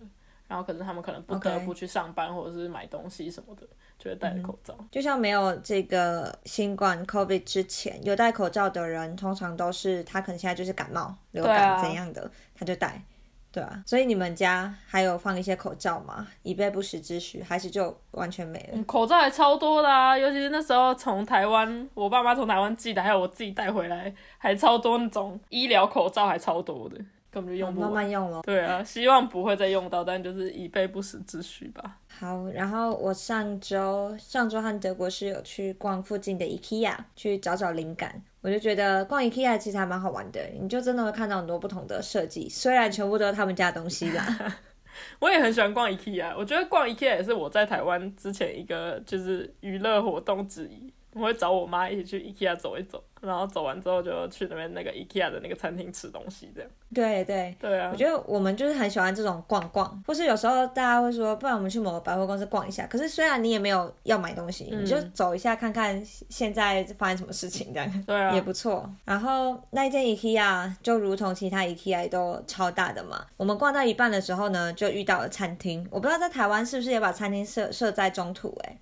[0.48, 3.66] 然后可是他们可能不得不去上班或者是买东西什么的。
[4.00, 13.02] 就会戴口罩，就像没有这个新冠 COVID 之前，有戴口罩的人，通常都是他可能现在就是感冒、流感怎样的，他就戴，
[13.52, 13.84] 对啊。
[13.86, 16.28] 所以你们家还有放一些口罩吗？
[16.44, 18.84] 以备不时之需，还是就完全没了？
[18.84, 26.98] 口罩还超多的啊，尤其是那时候从台湾，我爸妈从台湾寄的，还有我自己带回来，还超多那种医疗口罩，还超多的。
[27.38, 28.42] 根本就用不慢慢用咯。
[28.44, 31.98] 对啊，希望不会再用到，但就是以备不时之需吧。
[32.08, 38.20] 好，然后我上周上周和德国室友去逛附近的 IKEA，去找找灵感。
[38.42, 44.56] 我就觉得逛 IKEA 其实还蛮好玩的，你就真的会看到很多不同的设计，虽然全部都是他们家东西啦。
[45.20, 50.92] 我也很喜欢逛 IKEA，我觉得逛 IKEA 也是我在台湾之前一个就是娱乐活动之一。
[51.18, 56.70] 我会找我妈一起去 IKEA 走一走，然后走完之后就去那边那个 IKEA 的那个餐厅吃东西，这样。
[56.94, 57.90] 对对对啊！
[57.92, 62.88] 我觉得我们就是很喜欢这种逛逛，或是有时候大家会说，不然我们去某个百货公司逛一下。
[62.88, 68.90] 可是虽然你也没有要买东西，你就走一下看看现在发生什么事情，这样对啊，也不错。
[69.04, 73.26] 然后那一间 IKEA 就如同其他 IKEA 都超大的嘛。
[73.36, 75.86] 我们逛到一半的时候呢，就遇到了餐厅。
[75.92, 78.78] 我不知道在台湾是不是也把餐厅设设在中途，哎。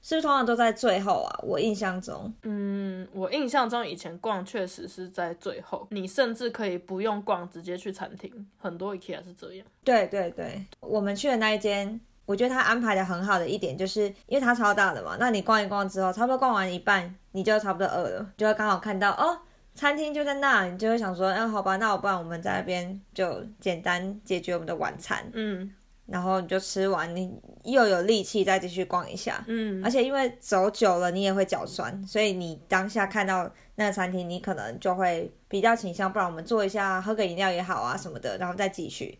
[0.00, 1.40] 是不是通常都在最后啊？
[1.42, 8.32] 我印象中，嗯，我印象中以前逛确实是在最后，你甚至可以不用逛，直接去餐厅。
[8.56, 9.66] 很多 IKEA 是这样。
[9.84, 19.38] 对对对，我们去的那一间，我觉得他安排的很好的一点，就是因为它超大的嘛，那你逛一逛之后，差不多逛完一半，你就差不多饿了，就会刚好看到哦，
[19.74, 25.28] 餐厅就在那，你就会想说，嗯，好吧，那我不然我们在那边就简单解决我们的晚餐。
[25.32, 25.74] 嗯。
[26.10, 27.30] 然后你就吃完，你
[27.64, 29.44] 又有力气再继续逛一下。
[29.46, 39.18] 嗯，而且因为走久了你也会脚酸，所以你当下看到那个餐厅，你可能就会比较倾向，不然我们坐一下，喝个饮料也好啊什么的，然后再继续。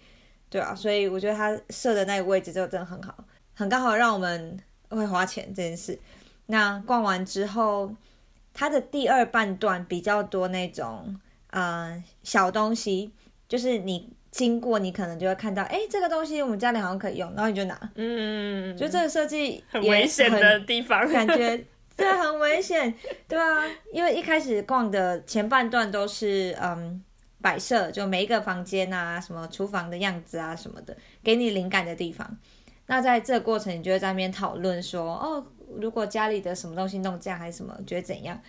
[0.48, 3.14] 对啊，所以我觉得他设的那个位置就真的很好，
[3.54, 5.98] 很刚好让我们会花钱这件事。
[6.46, 7.94] 那逛完之后，
[8.54, 11.20] 它的第二半段比较多那种
[11.50, 13.12] 啊小东西，
[13.46, 14.16] 就是你。
[14.30, 17.78] 经过你可能就会看到，哎，这个东西我们家里好像可以用，然后你就拿。
[17.94, 21.64] 嗯，就这个设计很危险的地方，感觉
[21.96, 22.94] 对，很危险，
[23.26, 27.02] 对啊，因为一开始逛的前半段都是嗯
[27.40, 32.38] 摆设，就每一个房间啊，什么厨房的样子啊什么的，给你灵感的地方。
[32.86, 35.44] 那在这个过程，你就会在那边讨论说，哦，
[35.76, 38.40] 如果家里的什么东西弄这样还是什么，觉得怎样？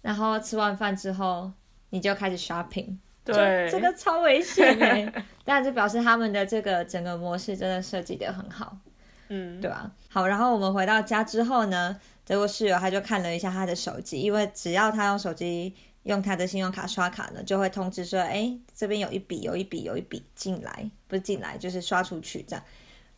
[0.00, 1.52] 然后吃完饭之后，
[1.90, 2.96] 你就开始 shopping。
[3.24, 5.24] 对，这个超危险哎！
[5.46, 8.76] 但就表示他们的这个整个模式真的设计的很好，
[9.28, 9.90] 嗯，对吧？
[10.10, 22.62] 好，然后我们回到家之后呢，这位室友他就看了一下他的手机，因为只要他用手机用他的信用卡刷卡呢，就会通知说，哎，这边有一笔，有一笔，有一笔进来，不是进来就是刷出去这样。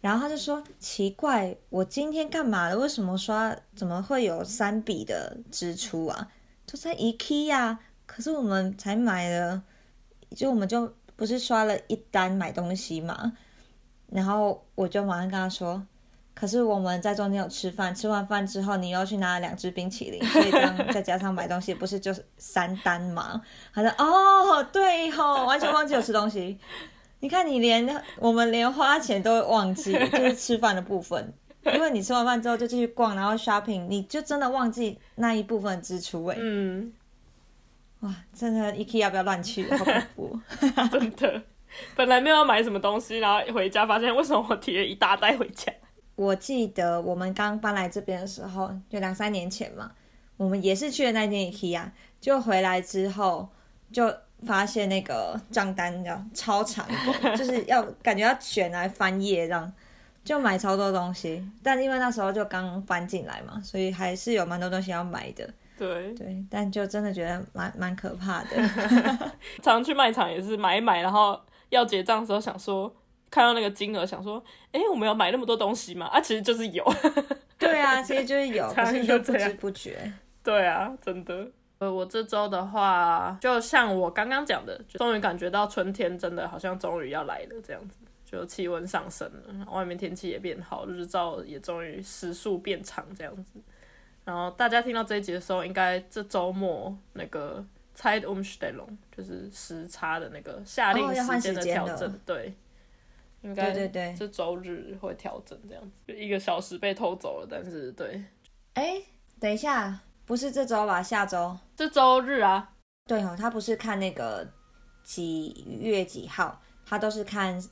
[0.00, 2.78] 然后他就说，奇怪，我今天干嘛了？
[2.78, 3.56] 为什么刷？
[3.74, 6.28] 怎么会有三笔的支出啊？
[6.64, 9.62] 就在 IKEA，可是我们才买了。
[10.36, 13.32] 就我们就不是刷了一单买东西嘛，
[14.10, 15.82] 然后我就马上跟他说，
[16.34, 23.40] 可是我们在中间有吃饭，吃完饭之后你又去拿了两只冰淇淋，所以这样再加上买东西，不是就是三单吗？
[23.72, 26.58] 他说哦，对吼，完全忘记有吃东西。
[27.20, 31.32] 你看你连我们连花钱都会忘记，就是吃饭的部分。
[31.74, 36.36] 因为你吃完饭之后就继续逛，然后 shopping，你就真的忘记那一部分支出哎。
[36.38, 36.92] 嗯，
[38.00, 39.68] 哇，真的 IKEA 要不要乱去？
[39.72, 40.40] 好恐怖！
[40.90, 41.42] 真的，
[41.94, 45.72] 本来没有要买什么东西，然后回家发现为什么我提了一大袋回家。
[46.14, 49.92] 我记得我们刚搬来这边的时候，就两三年前嘛，
[50.36, 53.48] 我们也是去了那间 IKEA，就回来之后
[53.92, 54.14] 就
[54.46, 56.86] 发现那个账单叫超长，
[57.36, 59.72] 就是要感觉要选来翻页这样。
[60.24, 65.48] 就买超多东西，但因为那时候就刚搬进来嘛，所以还是有蛮多东西要买的。
[65.76, 68.56] 对对，但就真的觉得蛮蛮可怕的。
[69.62, 72.94] 常去卖场也是买一买，然后要结账的时候想说，
[73.30, 76.06] 看到那个金额想说，哎，我们要买那么多东西吗？
[76.06, 76.84] 啊，其实就是有。
[77.58, 80.12] 对啊，其实就是有， 可是就不知不觉。
[80.42, 81.48] 对啊，真的。
[81.78, 87.98] 呃，我这周的话，就像我刚刚讲的，终于感觉到春天真的好像终于要来了这样子。
[88.24, 93.60] 就气温上升了，外面天气也变好，日照也终于时速变长这样子。
[94.26, 97.64] 然后大家听到这一集的时候，应该这周末那个
[97.96, 102.52] Zeit Umstellung 就是时差的那个下令时间的调整，对，
[103.42, 108.20] 应该对对对，这周日会调整这样子，就一个小时被偷走了，但是对，
[108.74, 109.00] 哎，
[109.38, 111.00] 等一下，不是这周吧？
[111.00, 111.56] 下周？
[111.76, 112.72] 这周日啊？
[113.06, 114.44] 对哦，他不是看那个
[115.04, 117.62] 几月几号，他都是看。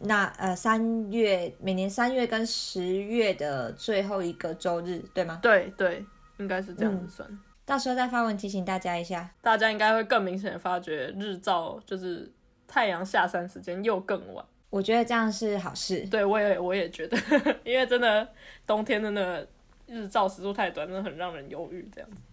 [0.00, 5.40] 那呃，三月每年三月跟十月的最后一个周日，对吗？
[5.42, 6.04] 对对，
[6.38, 7.28] 应该是这样子算。
[7.64, 12.30] 到时候再发文提醒大家一下，大家应该会更明显的发觉日照就是
[12.66, 14.44] 太阳下山时间又更晚。
[14.70, 16.06] 我觉得这样是好事。
[16.06, 17.18] 对，我也我也觉得，
[17.64, 18.26] 因为真的
[18.66, 19.46] 冬天真的
[19.86, 22.28] 日照时速太短，真的很让人忧郁这样子。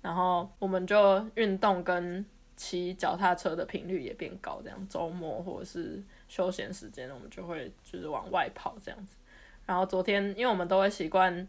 [0.00, 2.24] 然后我们就运动跟
[2.56, 6.02] 骑脚踏车的频率也变高，这样周末或者是。
[6.32, 9.18] 休闲时间，我们就会就是往外跑这样子。
[9.66, 11.46] 然后昨天，因为我们都会习惯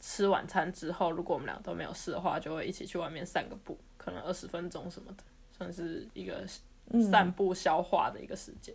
[0.00, 5.22] 吃晚餐之后，如果我们俩都没有事的话，就会一起去外面散个步，可能二十分钟什么的，
[5.56, 6.44] 算是一个
[7.08, 8.74] 散步消化的一个时间。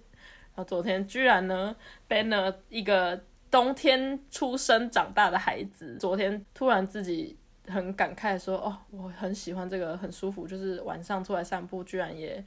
[0.55, 1.75] 然后昨天居然呢
[2.07, 7.37] ，Banner 一个冬天出生长大的孩子，昨天突然自己
[7.67, 12.41] 很感慨说：“哦，我很喜欢这个，很舒服，就是晚上出来散步，居然也。”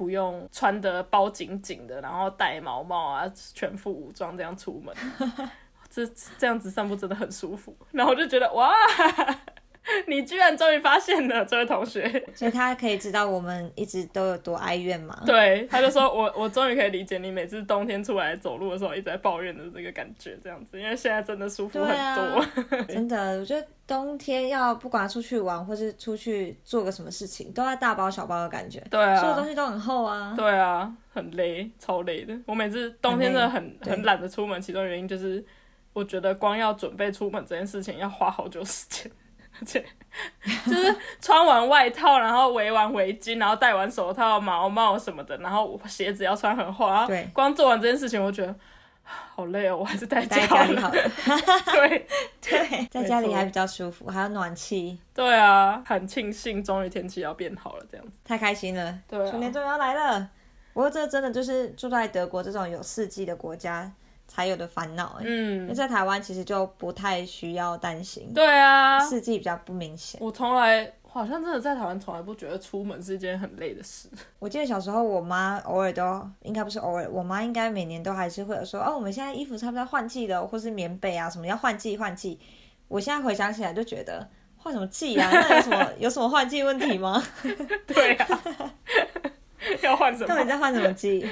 [0.00, 4.96] 不用穿得包紧紧的，然后戴毛毛啊，全副武装这样出门，
[5.90, 6.06] 这
[6.38, 7.76] 这样子散步真的很舒服。
[7.92, 8.72] 然后我就觉得哇。
[10.06, 15.22] 你居然终于发现了，这位同学，所以他可以知道我们一直都有多哀怨嘛？
[15.26, 22.46] 对，他就说我 我终于可以理解你每次冬天出来走路的时候一直在抱怨的这个感觉，这样子，因为现在真的舒服很多。
[22.88, 28.82] 真的，我觉得冬天要不管出去玩或是出去做个什么事情，都要大包小包的感觉。
[28.90, 30.34] 对啊，所有东西都很厚啊。
[30.36, 32.36] 对啊，很累，超累的。
[32.46, 35.44] 我每次冬天真的很很懒得出门，其中原因就是
[35.92, 39.10] 我觉得光要准备出门这件事情要花好久时间。
[39.66, 39.84] 且
[40.66, 46.88] 就是穿完外套，然后围完围巾，然后戴完手套、毛帽什么的，然后鞋子要穿很厚。
[47.06, 48.54] 对，光做完这件事情，我觉得
[49.04, 50.90] 好累哦，我还是待在家里好。
[50.90, 52.06] 对
[52.42, 54.98] 对，在家里还比较舒服，还有暖气。
[55.14, 58.98] 对啊，很庆幸，终于天气要变好了，这样子太开心了。
[59.08, 60.28] 对，春天终于要来了。
[60.72, 63.90] 不过这真的就是住在德国这种有四季的国家。
[64.30, 70.20] 才有的烦恼哎，嗯，那在台湾其实就不太需要担心，对啊，四季比较不明显。
[70.22, 74.08] 我从来好像真的在台湾从来不觉得出门是一件很累的事。
[74.38, 82.38] 我记得小时候我妈偶尔都应该不是偶尔，我妈应该每年都还是会有说哦，我们现在衣服差不多换季了，或是棉被啊什么要换季换季。
[82.86, 85.28] 我现在回想起来就觉得换什么季啊？
[85.34, 87.20] 那有什么有什么换季问题吗？
[87.88, 88.40] 对啊，
[89.82, 90.28] 要换什么？
[90.28, 91.28] 到底在换什么季？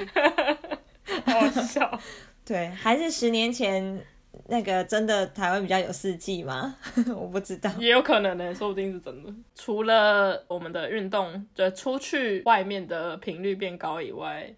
[1.25, 1.99] 好笑。
[2.49, 4.03] 对，还是十年前
[4.47, 6.75] 那个真的台湾比较有四季吗？
[7.15, 9.31] 我不知道，也有可能呢，说不定是真的。
[9.53, 14.51] 除了我们的运动，就，出去外面的频率变高以外，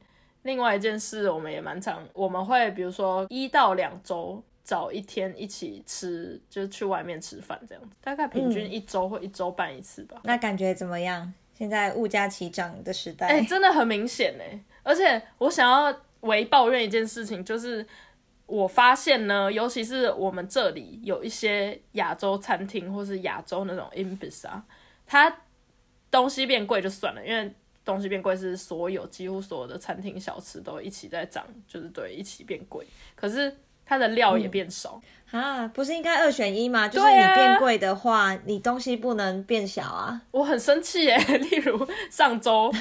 [0.43, 10.21] 另外一件事我们也蛮常，我们会比如说一到两周找一天一起吃，就是去外面吃饭这样子，大概平均一周或一周半一次吧。
[10.23, 11.33] 那感觉怎么样？
[11.53, 14.43] 现在物价齐涨的时代，哎，真的很明显呢。
[14.83, 15.93] 而且我想要。
[16.21, 17.85] 唯抱怨一件事情，就是
[18.45, 24.63] 我发现呢，尤其是我们这里有一些亚洲餐厅，或是亚洲那种 i m b i s 啊，
[25.05, 25.35] 它
[26.09, 27.53] 东西变贵就算了，因为
[27.83, 32.85] 东西变贵是所有几乎所有的餐厅小吃都一起在涨，就是对一起变贵。
[33.15, 35.01] 可是它的料也变少，
[35.31, 36.87] 啊，不是应该二选一吗？
[36.87, 40.21] 就是你变贵的话，你东西不能变小啊。
[40.31, 41.17] 我很生气耶。
[41.49, 42.71] 例如上周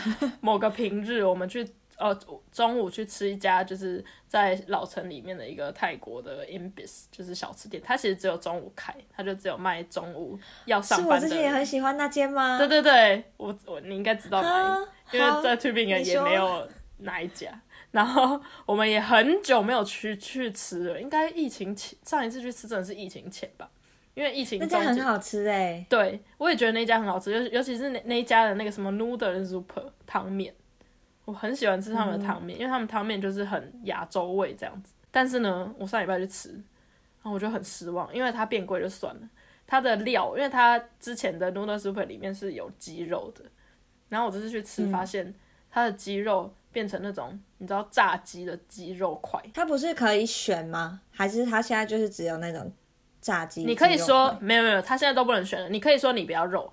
[0.40, 1.66] 某个平日，我们去
[2.00, 2.18] 呃
[2.50, 12.58] 中午去吃一家就是在老城里面的一个泰国的 Imbis，就是小吃店，它其实只有中午开，它就只有卖中午要上是我班的之前也很喜欢那间吗？
[12.58, 14.78] 对对对，我我你应该知道哪啊
[15.12, 16.66] 一，因为在 Tubingen 也没有
[16.98, 17.60] 哪一家。
[17.90, 23.68] 然后我们也很久没有去去吃了，应该疫情前上一次去吃真的是疫情前吧，
[24.14, 29.64] 因为疫情那家很好吃哎、对，我也觉得那家很好吃，尤尤其是那那一家的那个什么 noodle soup
[30.06, 30.54] 汤面，
[31.30, 34.92] 我很喜欢吃他们的汤面，因为他们汤面就是很亚洲味这样子。
[35.12, 36.62] 但是呢，我上礼拜去吃，然
[37.22, 39.20] 后我就很失望，因为它变贵就算了，
[39.64, 43.44] 它的料，因为它之前的 noodle soup 里面是有鸡肉的，
[44.08, 45.32] 然后我这次去吃发现
[45.70, 51.00] 它的鸡肉变成那种你知道炸鸡的鸡肉块，它不是可以选吗？
[51.12, 52.72] 还是它现在就是只有那种
[53.20, 53.62] 炸鸡？
[53.64, 56.72] 你可以说没有没有，它现在都不能选了，你可以说你不要肉，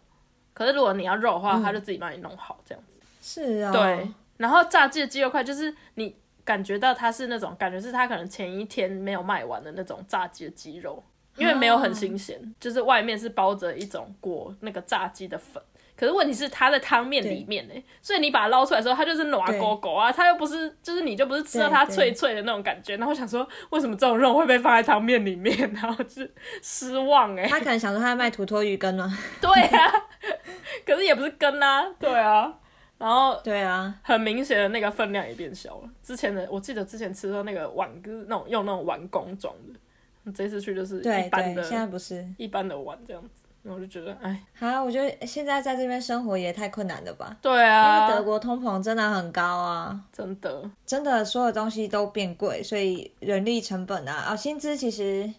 [0.56, 2.96] 可是如果你要肉的话，它就自己帮你弄好这样子。
[3.20, 6.16] 是啊，对，然后炸鸡的鸡肉块就是你
[6.46, 11.04] 感觉到它是那种感觉是它可能前一天没有卖完的那种炸鸡的鸡肉，
[11.36, 15.62] 因为没有很新鲜，就是外面是包着一种裹那个炸鸡的粉。
[15.98, 17.74] 可是问题是它在汤面里面呢，
[18.04, 22.96] 所以你把它捞出来的时候，它就是暖狗狗啊，它又不是，就是你就不是吃到它脆脆的那种感觉。
[22.98, 25.58] 然后我想说，为什么这种肉会被放在汤面里面？
[25.74, 26.32] 然后就是
[26.62, 29.18] 失望哎、他可能想说他在卖土托鱼羹吗？
[29.42, 29.92] 对啊，
[30.86, 32.54] 可是也不是羹啊，对啊，
[32.98, 35.90] 然后对啊，很明显的那个分量也变小了。
[36.04, 42.28] 之前的我记得之前吃的那个碗就是那种用那种碗工装的，这次去就是一般的现在不是。
[42.38, 47.38] 一般的碗这样子，我就觉得哎，好，我觉得现在在这边生活也太困难了吧？
[47.42, 55.32] 对因为啊，德国通膨真的很高啊，真的真的所有东西都变贵，所以人力成本啊，啊，薪资其实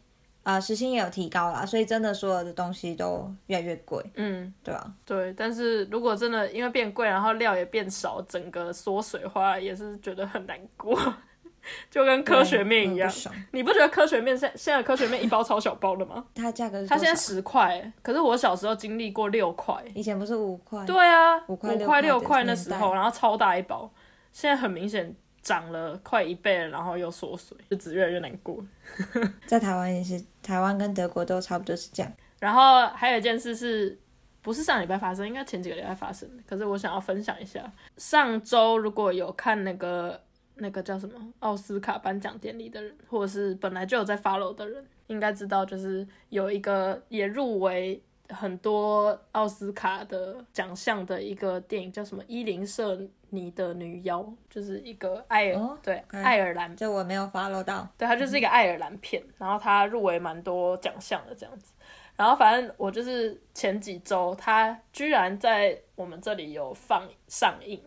[0.49, 5.31] 啊、时薪也有提高啦，所以真的所有的东西都越来越贵，嗯对吧、对。
[5.35, 10.99] 但是如果真的因为变贵，然后料也变少，整个缩水化，也是觉得很难过，
[11.91, 13.13] 就跟科学面一样。
[13.53, 16.25] 你不觉得科学面现现在科学面一包超小包的吗？
[16.35, 19.75] 它价格是它现在十块，可是我小时候经历过六块。
[19.95, 23.91] 以前不是五块，对啊，五块六块六块那时候，然后超大一包，
[24.33, 28.65] 现在很明显涨了快一倍了，然后又缩水，日子越来越难过。
[29.47, 32.11] 在台湾也是，台湾跟德国都差不多是这样。
[32.41, 33.99] 然后还有一件事是。
[34.41, 36.43] 不是上礼拜发生，应该前几个礼拜发生的。
[36.49, 40.19] 可是我想要分享一下，上周如果有看那个
[40.55, 53.01] 那个叫什么奥斯卡颁奖典礼的人，或者是本来就有在 follow 的人，应该知道，就是有一个也入围很多奥斯卡的奖项的一个电影，叫什么《伊林舍
[53.31, 54.21] 尼的女妖》，
[54.51, 61.73] 就是一个爱尔、哦对爱尔兰就我没有 follow 到，对，它就是一个爱尔兰片，然后它入围蛮多奖项的这样子。
[62.17, 67.81] 然后反正我就是前几周，它居然在我们这里有放上映，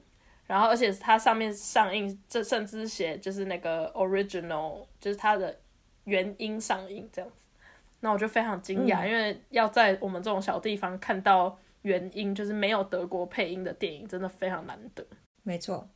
[0.48, 5.60] 然后而且它上面上映，这甚至写就是那个 original，就是它的
[6.06, 7.41] 原音上映这样子。
[8.02, 15.06] 那我就非常惊讶，因为要在我们这种小地方看到原音，就是没有德国配音的电影，真的非常难得。
[15.44, 15.88] 没错，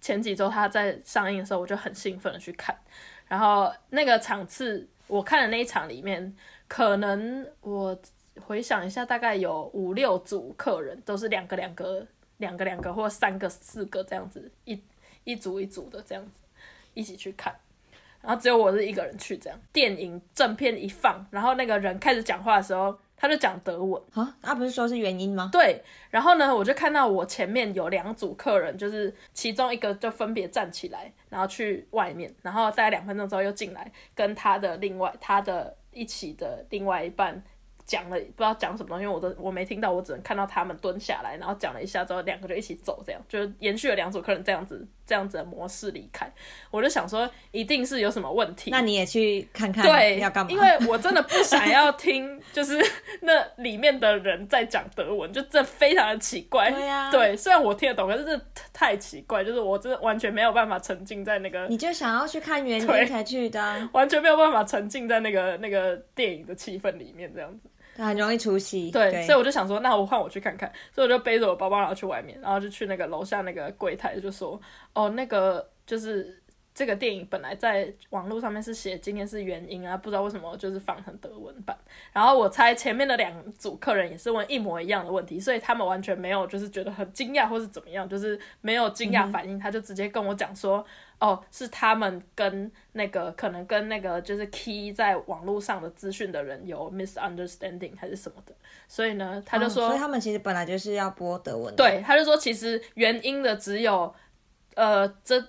[0.00, 2.76] 前几周它在上映的时候，我就很兴奋的去看，
[3.26, 6.36] 然后那个场次我看的那一场里面，
[6.66, 7.96] 可能我
[8.40, 12.06] 回想一下，大概有五六组客人，都是两个两个、
[12.38, 14.82] 两个两个或三个四个这样子，一
[15.22, 16.42] 一组一组的这样子
[16.94, 17.54] 一起去看。
[18.24, 25.50] 然后只有我是一个人去，这样电影正片一放，然后那个人开始讲话的时候，他就讲德文，啊，他不是说是原因吗？
[25.52, 37.42] 对，然后呢，我就看到我前面有两组客人，就是其中一个就分别站起来，然后去外面，然后大概两分钟之后又进来，跟他的另外他的一起的另外一半
[37.86, 46.30] 讲了不知道讲什么东西，因为我都我没听到，我只能看到他们蹲下来，然后讲了一下之后，两个就一起走，这样就延续了两组客人这样子这样子的模式离开。
[46.70, 48.70] 我就想说，一定是有什么问题。
[48.70, 50.50] 那你也去看看对，要干嘛？
[50.50, 52.78] 因为我真的不想要听， 就是
[53.20, 56.70] 那里面的人在讲德文，就这非常的奇怪。
[56.70, 58.40] 对啊对，虽然我听得懂，可是这
[58.72, 67.68] 太奇怪，就是我真的完全没有办法沉浸在那个，你就想要去看原对因才去的啊、完全没有办法沉浸在那个那个电影的气氛里面，这样子。
[67.96, 68.90] 很容易出戏。
[68.90, 74.60] 对，所以我就想说，那我换我去看看，所以我就背着我包包然后去外面，然后就去那个楼下那个柜台就说，
[74.94, 76.42] 哦，那个就是
[76.74, 81.76] 这个电影本来在网络上面是写今天是原因啊，不知道为什么就是放成德文版。
[82.12, 90.84] 然后我猜前面的两组客人也是问一模一样的问题，所以他们完全没有就是觉得很惊讶或是怎么样，就是没有惊讶反应，他就直接跟我讲说，
[91.18, 98.54] 哦，是他们跟那个可能跟那个就是 key 在网络上的资讯的人有 misunderstanding 还是什么的，
[98.88, 101.74] 所以呢，他就说，所以他们其实本来就是要播德文。
[101.76, 104.14] 对，他就说其实原因的只有
[104.74, 105.44] 呃这。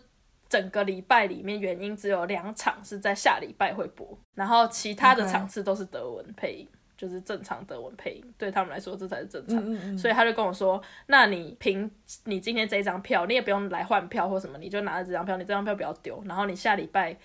[0.48, 6.68] 整个礼拜里面，原因只有两场是在下礼拜会播，然后其他的场次都是德文配音，
[6.98, 9.98] 就是正常德文配音，对他们来说这才是正常。
[9.98, 11.90] 所以他就跟我说：“那你凭
[12.24, 17.16] 你今天这张票，你也不用来换票或什么，你就拿着这张票，你这张票不要丢，然后你下礼拜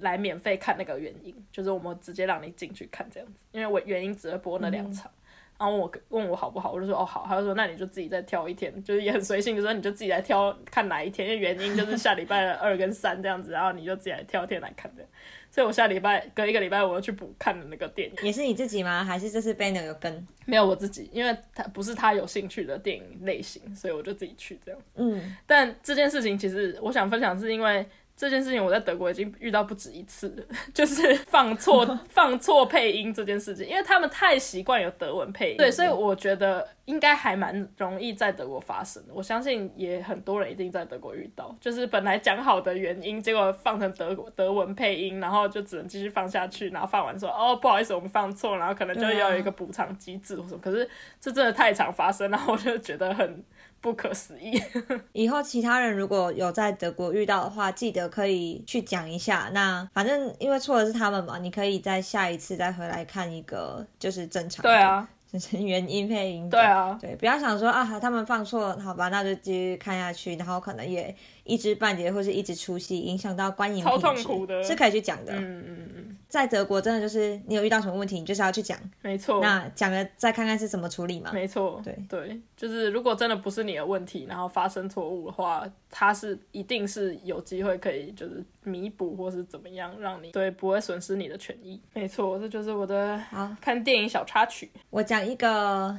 [0.00, 5.10] 来免费看那个原因，就是我们直接让你进去看这样子，因为我原因只会播那两场。”
[5.58, 15.04] 然后问我问我好不好，我就说哦好，他就说那你就自己再挑一天，就是也很随性，就说你就自己来挑看哪一天，因为原因就是下礼拜的二跟三这样子，然后你就自己来挑天来看的。
[15.52, 18.16] 所以我下礼拜隔一个礼拜我要去补看的那个电影。
[18.24, 19.04] 也是你自己吗？
[19.04, 20.26] 还是这次 Banner 有跟？
[20.46, 24.80] 没有我自己，因为他不是他有兴趣的电影类型，所以我就自己去这样。
[24.96, 27.86] 嗯，但这件事情其实我想分享是因为。
[28.22, 39.12] 这件事情我在德国已经遇到不止一次了， 就是放错 放错配音这件事情，因为他们太习惯有德文配音，对，所以我觉得应该还蛮容易在德国发生的。
[39.12, 50.60] 我相信也很多人一定在德国遇到，就是本来讲好的原因，结果放成德德文配音，然后就只能继续放下去，然后放完说哦不好意思我们放错，然后可能就要有一个补偿机制或什么。
[50.62, 50.88] 可是
[51.20, 53.44] 这真的太常发生，然后我就觉得很。
[53.82, 54.58] 不可思议！
[55.12, 59.50] 以后其他人如果有在德国遇到的话，记得可以去讲一下。
[59.52, 64.62] 那反正因为错的是他们嘛，你可以在下一次再回来看一个就是正常。
[64.62, 65.06] 对啊。
[65.32, 75.32] 就是原音配音，对啊，对，不要想说啊，他们放错，好吧，那就继续看下去，然后可能也一知半解，或是一直出戏，影响到观影品质，是可以去讲的。
[75.32, 79.40] 嗯嗯嗯，在德国真的就是你有遇到什么问题，你就是要去讲，没错。
[79.40, 81.80] 那讲了再看看是怎么处理嘛，没错。
[81.82, 91.80] 对对，就是如果真的不是你的问题，然后发生错误的话，他是一定是有机会可以就是弥补或是怎么样，让你对不会损失你的权益。
[91.94, 94.70] 没错，这就是我的好看电影小插曲。
[94.90, 95.22] 我讲。
[95.22, 95.96] 一个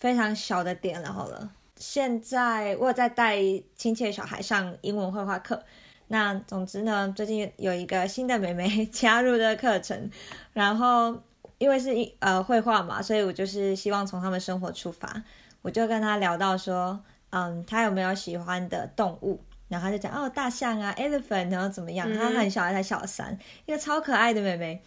[0.00, 3.38] 非常小的点了，好了，现在我在带
[3.76, 5.62] 亲戚小孩上英文绘画课。
[6.08, 10.10] 那总之呢，最近有一个新的妹妹加入的课程，
[10.52, 11.20] 然后
[11.58, 15.22] 因为是呃绘画嘛，所以我就是希望从他们生活出发，
[15.62, 17.00] 我就跟他聊到说，
[17.30, 19.40] 嗯，他有没有喜欢的动物？
[19.68, 22.08] 然后他就讲哦，大象啊，elephant，然后怎么样？
[22.14, 24.80] 他很小，才小三，一个超可爱的妹妹。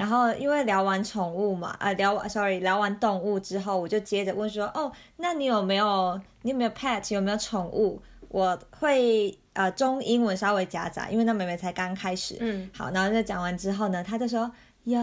[0.00, 8.00] 然后因为聊完宠物嘛，呃，聊完，sorry，聊完动物之后，我就接着问说，哦，那你有没有，你有没有 pet，有没有宠物？
[8.28, 12.38] 我会呃中英文稍微夹杂，因为那妹妹才刚开始。
[12.40, 14.50] 嗯，好，然后就讲完之后呢，她就说
[14.84, 14.98] 有，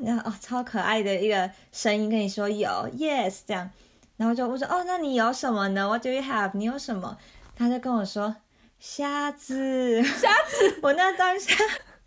[0.00, 2.68] 然后哦，超可爱的一个声音跟你说有
[2.98, 3.70] ，yes，这样，
[4.16, 6.50] 然后就我说，哦，那你有什么呢？What do you have？
[6.54, 7.16] 你有什么？
[7.54, 8.34] 她就跟我说
[8.80, 11.54] 瞎子，瞎子， 我那当下。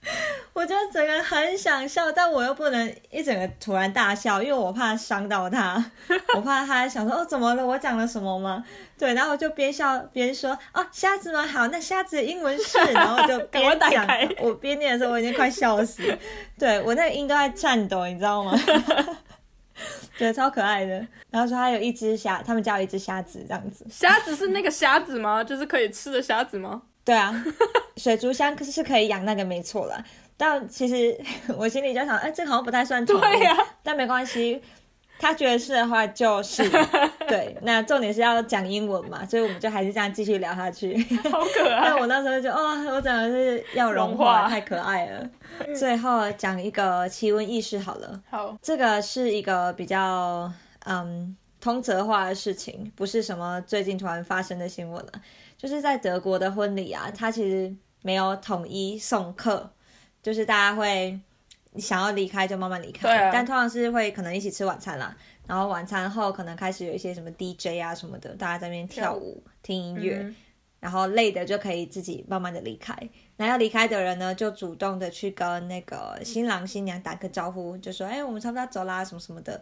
[0.53, 5.84] 我就整个很想笑，但我又不能一整个突然大笑，因为我怕伤到他，
[6.36, 8.64] 我怕他想说哦怎么了，我讲了什么吗？
[8.97, 11.45] 对，然后我就边笑边说哦瞎子吗？
[11.45, 14.08] 好，那瞎子的英文是，然后就边讲，
[14.39, 16.01] 我边念的时候我已经快笑死，
[16.58, 18.58] 对我那个音都在颤抖，你知道吗？
[20.18, 21.06] 对，超可爱的。
[21.30, 23.86] 然后说他有一只虾，他们家有一只虾子这样子。
[23.89, 25.43] 虾子是那个虾子吗？
[25.43, 26.84] 就是可以吃的虾子吗？
[27.06, 27.32] 对啊，
[27.95, 30.03] 水族箱可是是可以养那个没错了，
[30.36, 31.16] 但其实
[31.56, 33.24] 我心里就想，哎，这好像不太算宠物，
[33.84, 34.60] 但没关系，
[35.20, 36.68] 他觉得是的话就是，
[37.30, 40.97] 对，那重点是要讲英文嘛，所以我们就还是这样继续聊下去，
[41.32, 41.89] 好可爱。
[41.89, 45.30] 那我那时候就，哦，我真的是要融化，太可爱了。
[45.78, 50.51] 最后讲一个奇闻异事好了，好，这个是一个比较
[50.86, 55.12] 嗯通则化的事情，不是什么最近突然发生的新闻了。
[55.66, 59.68] 就是在德国的婚礼啊，他其实没有统一送客，
[60.22, 61.20] 就是大家会
[61.78, 70.32] 想要离开就慢慢离开，但通常是会可能一起吃晚餐啦，然后晚餐后可能开始有一些什么 DJ 啊什么的，大家在那边跳舞听音乐，
[70.80, 72.95] 然后累的就可以自己慢慢的离开。
[73.38, 79.59] 那要离开的人呢，就主动的去跟那个新郎新娘打个招呼，就说：“哎，我们差不多要走啦，什么什么的。”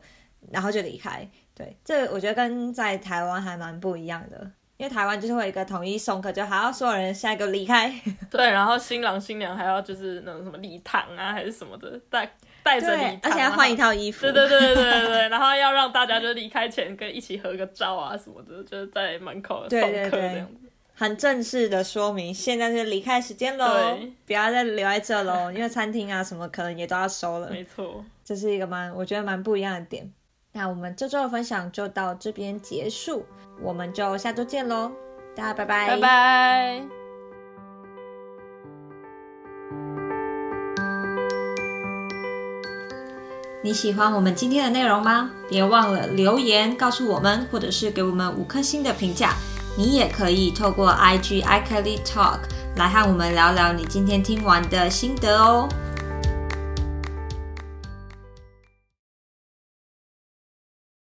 [0.51, 1.26] 然后就离开。
[1.56, 4.51] 对，这我觉得跟在台湾还蛮不一样的。
[4.78, 7.94] 因为台湾就是会有一个统一送客，就还要所有人下一个离开。
[8.30, 12.30] 对，然后新郎新娘还要就是那种什么礼堂啊，还是什么的，带
[12.64, 14.24] 带着礼堂，而且要换一套衣服。
[14.24, 20.70] 对对对对对对，然后要让大家就离开前跟一起合个照啊什么的，就是在门口送客这样子。
[20.96, 23.98] 很正式的说明，现在是离开时间喽，
[24.28, 27.50] 不要再留在这喽，因为餐厅啊什么可能也都要收了。
[27.50, 30.12] 没错，这是一个蛮我觉得蛮不一样的点。
[30.56, 33.26] 那我们这周的分享就到这边结束，
[33.60, 34.91] 我们就下周见喽，
[35.36, 36.84] 大家拜拜，拜拜。
[43.64, 45.32] 你喜欢我们今天的内容吗？
[45.49, 49.34] 别忘了留言告诉我们，或者是给我们五颗星的评价。
[49.76, 52.41] 你也可以透过 IG iKelly Talk
[52.76, 55.68] 来和我们聊聊你今天听完的心得哦。